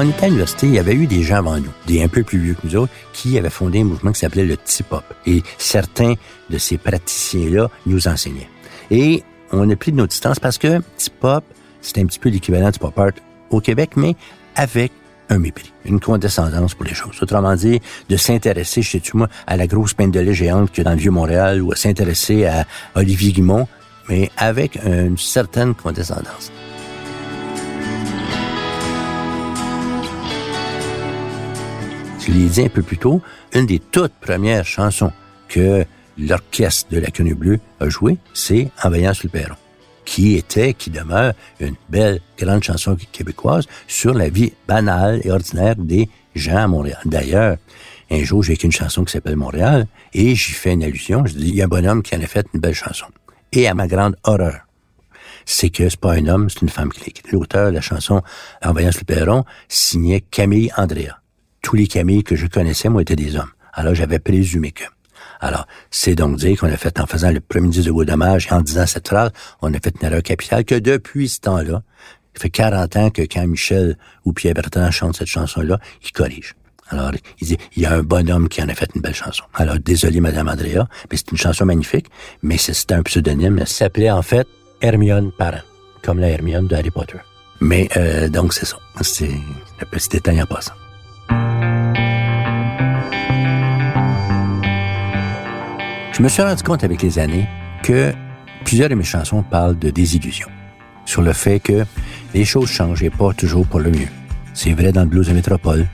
On 0.00 0.08
était 0.08 0.26
à 0.26 0.28
il 0.62 0.74
y 0.74 0.78
avait 0.78 0.94
eu 0.94 1.08
des 1.08 1.24
gens 1.24 1.38
avant 1.38 1.58
nous, 1.58 1.72
des 1.88 2.04
un 2.04 2.06
peu 2.06 2.22
plus 2.22 2.38
vieux 2.38 2.54
que 2.54 2.64
nous 2.64 2.76
autres, 2.76 2.92
qui 3.12 3.36
avaient 3.36 3.50
fondé 3.50 3.80
un 3.80 3.84
mouvement 3.84 4.12
qui 4.12 4.20
s'appelait 4.20 4.44
le 4.44 4.56
T-Pop. 4.56 5.02
Et 5.26 5.42
certains 5.58 6.14
de 6.50 6.56
ces 6.56 6.78
praticiens-là 6.78 7.68
nous 7.84 8.06
enseignaient. 8.06 8.48
Et 8.92 9.24
on 9.50 9.68
a 9.68 9.74
pris 9.74 9.90
de 9.90 9.96
nos 9.96 10.06
distances 10.06 10.38
parce 10.38 10.56
que 10.56 10.78
T-Pop, 10.78 11.42
c'est 11.80 11.98
un 11.98 12.06
petit 12.06 12.20
peu 12.20 12.28
l'équivalent 12.28 12.70
du 12.70 12.78
pop 12.78 12.96
art 12.96 13.10
au 13.50 13.60
Québec, 13.60 13.96
mais 13.96 14.14
avec 14.54 14.92
un 15.30 15.40
mépris, 15.40 15.72
une 15.84 15.98
condescendance 15.98 16.74
pour 16.74 16.84
les 16.84 16.94
choses. 16.94 17.20
Autrement 17.20 17.56
dit, 17.56 17.80
de 18.08 18.16
s'intéresser, 18.16 18.82
je 18.82 18.90
sais-tu 18.90 19.16
moi, 19.16 19.26
à 19.48 19.56
la 19.56 19.66
grosse 19.66 19.94
peine 19.94 20.12
de 20.12 20.20
lait 20.20 20.32
géante 20.32 20.70
qu'il 20.70 20.84
dans 20.84 20.92
le 20.92 20.98
Vieux-Montréal 20.98 21.60
ou 21.60 21.72
à 21.72 21.74
s'intéresser 21.74 22.46
à 22.46 22.66
Olivier 22.94 23.32
Guimont, 23.32 23.66
mais 24.08 24.30
avec 24.36 24.76
une 24.76 25.18
certaine 25.18 25.74
condescendance. 25.74 26.52
Je 32.28 32.32
l'ai 32.34 32.48
dit 32.48 32.62
un 32.62 32.68
peu 32.68 32.82
plus 32.82 32.98
tôt, 32.98 33.22
une 33.54 33.64
des 33.64 33.78
toutes 33.78 34.12
premières 34.12 34.66
chansons 34.66 35.12
que 35.48 35.84
l'orchestre 36.18 36.90
de 36.90 36.98
la 36.98 37.10
Quenue 37.10 37.34
Bleue 37.34 37.58
a 37.80 37.88
joué, 37.88 38.18
c'est 38.34 38.70
En 38.82 38.90
veillant 38.90 39.14
sur 39.14 39.28
le 39.28 39.30
perron, 39.30 39.54
qui 40.04 40.36
était, 40.36 40.74
qui 40.74 40.90
demeure 40.90 41.32
une 41.58 41.76
belle 41.88 42.20
grande 42.38 42.62
chanson 42.62 42.96
québécoise 43.12 43.64
sur 43.86 44.12
la 44.12 44.28
vie 44.28 44.52
banale 44.66 45.20
et 45.24 45.30
ordinaire 45.30 45.76
des 45.76 46.10
gens 46.34 46.56
à 46.56 46.66
Montréal. 46.66 47.00
D'ailleurs, 47.06 47.56
un 48.10 48.22
jour, 48.24 48.42
j'ai 48.42 48.54
écrit 48.54 48.66
une 48.66 48.72
chanson 48.72 49.04
qui 49.04 49.12
s'appelle 49.12 49.36
Montréal 49.36 49.86
et 50.12 50.34
j'y 50.34 50.52
fais 50.52 50.72
une 50.72 50.84
allusion. 50.84 51.24
Je 51.24 51.34
dis, 51.34 51.48
il 51.48 51.54
y 51.54 51.62
a 51.62 51.64
un 51.64 51.68
bonhomme 51.68 52.02
qui 52.02 52.14
en 52.14 52.22
a 52.22 52.26
fait 52.26 52.46
une 52.52 52.60
belle 52.60 52.74
chanson. 52.74 53.06
Et 53.52 53.66
à 53.68 53.74
ma 53.74 53.86
grande 53.86 54.16
horreur, 54.24 54.66
c'est 55.46 55.70
que 55.70 55.88
c'est 55.88 56.00
pas 56.00 56.12
un 56.12 56.26
homme, 56.26 56.50
c'est 56.50 56.60
une 56.60 56.68
femme 56.68 56.92
qui 56.92 57.04
l'écrit. 57.06 57.30
L'auteur 57.32 57.70
de 57.70 57.74
la 57.74 57.80
chanson 57.80 58.22
En 58.62 58.72
voyant 58.72 58.92
sur 58.92 59.02
le 59.08 59.14
perron 59.14 59.44
signait 59.68 60.20
Camille 60.20 60.70
Andrea 60.76 61.18
tous 61.62 61.76
les 61.76 61.86
Camilles 61.86 62.24
que 62.24 62.36
je 62.36 62.46
connaissais, 62.46 62.88
moi, 62.88 63.02
étaient 63.02 63.16
des 63.16 63.36
hommes. 63.36 63.50
Alors, 63.72 63.94
j'avais 63.94 64.18
présumé 64.18 64.72
que. 64.72 64.84
Alors, 65.40 65.66
c'est 65.90 66.14
donc 66.14 66.36
dire 66.36 66.58
qu'on 66.58 66.66
a 66.66 66.76
fait, 66.76 66.98
en 67.00 67.06
faisant 67.06 67.30
le 67.30 67.40
premier 67.40 67.68
disque 67.68 67.90
de 67.90 67.92
et 67.92 68.52
en 68.52 68.60
disant 68.60 68.86
cette 68.86 69.08
phrase, 69.08 69.30
on 69.62 69.72
a 69.72 69.78
fait 69.78 69.94
une 70.00 70.06
erreur 70.06 70.22
capitale 70.22 70.64
que 70.64 70.74
depuis 70.74 71.28
ce 71.28 71.40
temps-là, 71.40 71.82
il 72.34 72.40
fait 72.40 72.50
40 72.50 72.96
ans 72.96 73.10
que 73.10 73.22
quand 73.22 73.46
Michel 73.46 73.96
ou 74.24 74.32
Pierre 74.32 74.54
Bertrand 74.54 74.90
chantent 74.90 75.16
cette 75.16 75.28
chanson-là, 75.28 75.78
ils 76.02 76.12
corrigent. 76.12 76.54
Alors, 76.90 77.12
il 77.40 77.46
dit, 77.46 77.58
il 77.76 77.82
y 77.82 77.86
a 77.86 77.92
un 77.92 78.02
bonhomme 78.02 78.48
qui 78.48 78.62
en 78.62 78.68
a 78.68 78.74
fait 78.74 78.88
une 78.94 79.02
belle 79.02 79.14
chanson. 79.14 79.44
Alors, 79.54 79.78
désolé, 79.78 80.20
Madame 80.20 80.48
Andrea, 80.48 80.88
mais 81.10 81.16
c'est 81.16 81.30
une 81.30 81.36
chanson 81.36 81.66
magnifique, 81.66 82.06
mais 82.42 82.56
c'est 82.56 82.92
un 82.92 83.02
pseudonyme. 83.02 83.58
Elle 83.58 83.68
s'appelait, 83.68 84.10
en 84.10 84.22
fait, 84.22 84.46
Hermione 84.80 85.30
Parent, 85.32 85.62
comme 86.02 86.18
la 86.18 86.28
Hermione 86.28 86.66
de 86.66 86.74
Harry 86.74 86.90
Potter. 86.90 87.18
Mais, 87.60 87.88
euh, 87.96 88.28
donc, 88.28 88.54
c'est 88.54 88.64
ça. 88.64 88.78
C'est 89.02 89.28
le 89.28 89.86
petit 89.86 90.08
détail 90.08 90.40
en 90.40 90.46
passant. 90.46 90.72
Je 96.18 96.22
me 96.22 96.28
suis 96.28 96.42
rendu 96.42 96.62
compte 96.64 96.82
avec 96.82 97.00
les 97.02 97.18
années 97.20 97.46
que 97.82 98.12
plusieurs 98.64 98.88
de 98.88 98.96
mes 98.96 99.04
chansons 99.04 99.44
parlent 99.44 99.78
de 99.78 99.90
désillusion, 99.90 100.48
sur 101.04 101.22
le 101.22 101.32
fait 101.32 101.60
que 101.60 101.84
les 102.34 102.44
choses 102.44 102.68
changent 102.68 103.04
et 103.04 103.10
pas 103.10 103.32
toujours 103.32 103.66
pour 103.66 103.78
le 103.78 103.90
mieux. 103.90 104.08
C'est 104.52 104.72
vrai 104.72 104.90
dans 104.90 105.02
le 105.02 105.06
blues 105.06 105.28
de 105.28 105.32
métropole, 105.32 105.86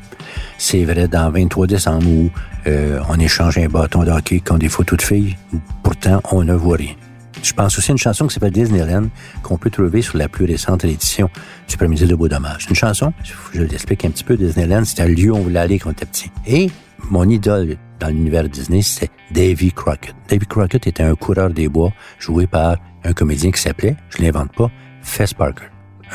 c'est 0.57 0.85
vrai 0.85 1.09
dans 1.09 1.31
23 1.31 1.67
décembre 1.67 2.09
où 2.09 2.31
euh, 2.67 3.01
on 3.11 3.21
échange 3.21 3.59
un 3.59 3.67
bâton 3.67 4.03
de 4.03 4.11
hockey 4.11 4.41
contre 4.41 4.61
des 4.61 4.71
photos 4.71 4.97
de 4.97 5.03
filles 5.03 5.37
pourtant 5.83 6.23
on 6.33 6.43
ne 6.43 6.55
voit 6.55 6.79
rien. 6.79 6.95
Je 7.43 7.53
pense 7.53 7.79
aussi 7.79 7.91
à 7.91 7.93
une 7.93 7.99
chanson 7.99 8.27
qui 8.27 8.35
s'appelle 8.35 8.53
Disneyland 8.53 9.09
qu'on 9.43 9.59
peut 9.59 9.71
trouver 9.71 10.03
sur 10.03 10.17
la 10.17 10.29
plus 10.29 10.45
récente 10.45 10.85
édition 10.85 11.29
du 11.69 11.77
premier 11.77 11.97
de 11.97 12.15
Beau 12.15 12.29
Dommage. 12.29 12.67
Une 12.69 12.77
chanson, 12.77 13.13
je 13.53 13.63
l'explique 13.63 14.05
un 14.05 14.11
petit 14.11 14.25
peu, 14.25 14.37
Disneyland, 14.37 14.85
c'est 14.85 15.03
un 15.03 15.09
lieu 15.09 15.31
où 15.31 15.37
on 15.37 15.43
voulait 15.43 15.61
aller 15.61 15.79
quand 15.79 15.91
on 15.91 15.93
était 15.93 16.07
petit. 16.07 16.31
Et 16.47 16.71
mon 17.11 17.29
idole 17.29 17.77
dans 18.01 18.09
l'univers 18.09 18.49
Disney, 18.49 18.83
c'est 18.83 19.11
Davy 19.31 19.73
Crockett. 19.73 20.15
Davy 20.29 20.47
Crockett 20.47 20.87
était 20.87 21.03
un 21.03 21.15
coureur 21.15 21.51
des 21.51 21.69
bois 21.69 21.93
joué 22.19 22.47
par 22.47 22.77
un 23.05 23.13
comédien 23.13 23.51
qui 23.51 23.61
s'appelait, 23.61 23.97
je 24.11 24.23
l'invente 24.23 24.53
pas, 24.55 24.71
Fess 25.03 25.35
Parker. 25.35 25.67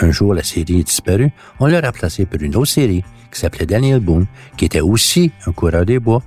Un 0.02 0.12
jour, 0.12 0.34
la 0.34 0.44
série 0.44 0.80
est 0.80 0.84
disparue. 0.84 1.32
On 1.60 1.66
l'a 1.66 1.82
remplacé 1.82 2.26
par 2.26 2.42
une 2.42 2.56
autre 2.56 2.72
série 2.72 3.04
qui 3.32 3.40
s'appelait 3.40 3.66
Daniel 3.66 4.00
Boone, 4.00 4.28
qui 4.58 4.66
était 4.66 4.82
aussi 4.82 5.32
un 5.46 5.52
coureur 5.52 5.86
des 5.86 6.00
bois 6.00 6.22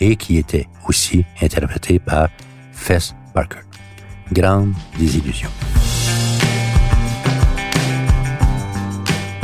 et 0.00 0.16
qui 0.16 0.38
était 0.38 0.66
aussi 0.88 1.24
interprété 1.40 1.98
par 1.98 2.28
Fess 2.72 3.14
Parker. 3.34 3.69
Grande 4.32 4.72
désillusion. 4.98 5.48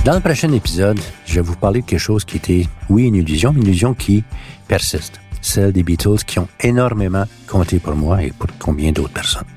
Dans 0.05 0.15
le 0.15 0.21
prochain 0.21 0.53
épisode, 0.53 1.01
je 1.27 1.35
vais 1.35 1.41
vous 1.41 1.57
parler 1.57 1.81
de 1.81 1.87
quelque 1.87 1.99
chose 1.99 2.25
qui 2.25 2.37
était, 2.37 2.69
oui, 2.89 3.07
une 3.07 3.17
illusion, 3.17 3.53
une 3.53 3.65
illusion 3.65 3.95
qui 3.95 4.23
persiste. 4.69 5.21
Celle 5.41 5.73
des 5.73 5.83
Beatles 5.83 6.25
qui 6.25 6.39
ont 6.39 6.47
énormément 6.61 7.25
compté 7.49 7.81
pour 7.81 7.97
moi 7.97 8.23
et 8.23 8.31
pour 8.31 8.49
combien 8.61 8.93
d'autres 8.93 9.13
personnes. 9.13 9.49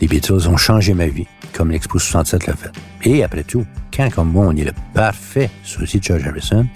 Les 0.00 0.08
Beatles 0.08 0.48
ont 0.48 0.56
changé 0.56 0.94
ma 0.94 1.06
vie, 1.08 1.26
comme 1.52 1.70
l'Expo 1.70 1.98
67 1.98 2.46
l'a 2.46 2.54
fait. 2.54 2.72
Et 3.02 3.22
après 3.22 3.44
tout, 3.44 3.66
quand 3.94 4.08
comme 4.10 4.32
moi, 4.32 4.46
on 4.48 4.56
est 4.56 4.64
le 4.64 4.72
parfait 4.94 5.50
souci 5.62 5.98
de 5.98 6.04
George 6.04 6.26
Harrison, 6.26 6.66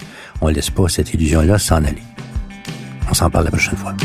on 0.41 0.47
laisse 0.49 0.69
pas 0.69 0.87
cette 0.87 1.11
illusion-là 1.13 1.57
s'en 1.57 1.77
aller. 1.77 2.03
On 3.09 3.15
s'en 3.15 3.31
parle 3.31 3.45
la 3.45 3.51
prochaine 3.51 3.75
fois. 3.75 3.95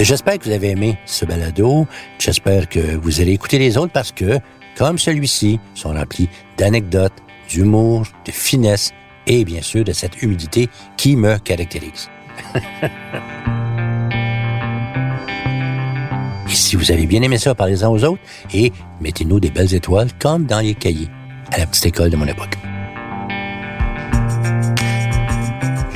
J'espère 0.00 0.38
que 0.38 0.44
vous 0.44 0.52
avez 0.52 0.70
aimé 0.70 0.96
ce 1.06 1.24
balado. 1.24 1.88
J'espère 2.20 2.68
que 2.68 2.96
vous 2.96 3.20
allez 3.20 3.32
écouter 3.32 3.58
les 3.58 3.76
autres 3.76 3.92
parce 3.92 4.12
que, 4.12 4.38
comme 4.76 4.96
celui-ci, 4.96 5.58
sont 5.74 5.92
remplis 5.92 6.28
d'anecdotes, 6.56 7.14
d'humour, 7.48 8.04
de 8.24 8.30
finesse 8.30 8.92
et 9.26 9.44
bien 9.44 9.60
sûr 9.60 9.82
de 9.82 9.92
cette 9.92 10.22
humidité 10.22 10.68
qui 10.96 11.16
me 11.16 11.36
caractérise. 11.38 12.08
et 16.48 16.54
si 16.54 16.76
vous 16.76 16.92
avez 16.92 17.06
bien 17.06 17.22
aimé 17.22 17.38
ça, 17.38 17.56
parlez-en 17.56 17.92
aux 17.92 18.04
autres 18.04 18.22
et 18.54 18.72
mettez-nous 19.00 19.40
des 19.40 19.50
belles 19.50 19.74
étoiles 19.74 20.10
comme 20.20 20.46
dans 20.46 20.60
les 20.60 20.76
cahiers 20.76 21.08
à 21.50 21.58
la 21.58 21.66
petite 21.66 21.86
école 21.86 22.10
de 22.10 22.16
mon 22.16 22.26
époque. 22.26 22.56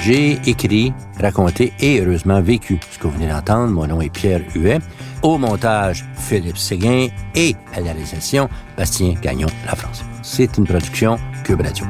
J'ai 0.04 0.40
écrit, 0.46 0.92
raconté 1.20 1.72
et 1.78 2.00
heureusement 2.00 2.40
vécu 2.40 2.80
ce 2.90 2.98
que 2.98 3.06
vous 3.06 3.14
venez 3.14 3.28
d'entendre. 3.28 3.72
Mon 3.72 3.86
nom 3.86 4.00
est 4.00 4.10
Pierre 4.10 4.40
Huet. 4.52 4.80
Au 5.22 5.38
montage, 5.38 6.04
Philippe 6.16 6.58
Séguin 6.58 7.06
et 7.36 7.54
à 7.72 7.78
la 7.78 7.92
réalisation, 7.92 8.48
Bastien 8.76 9.14
Gagnon, 9.22 9.46
La 9.64 9.76
France. 9.76 10.04
C'est 10.22 10.58
une 10.58 10.64
production 10.64 11.18
Cube 11.44 11.60
Radio. 11.60 11.86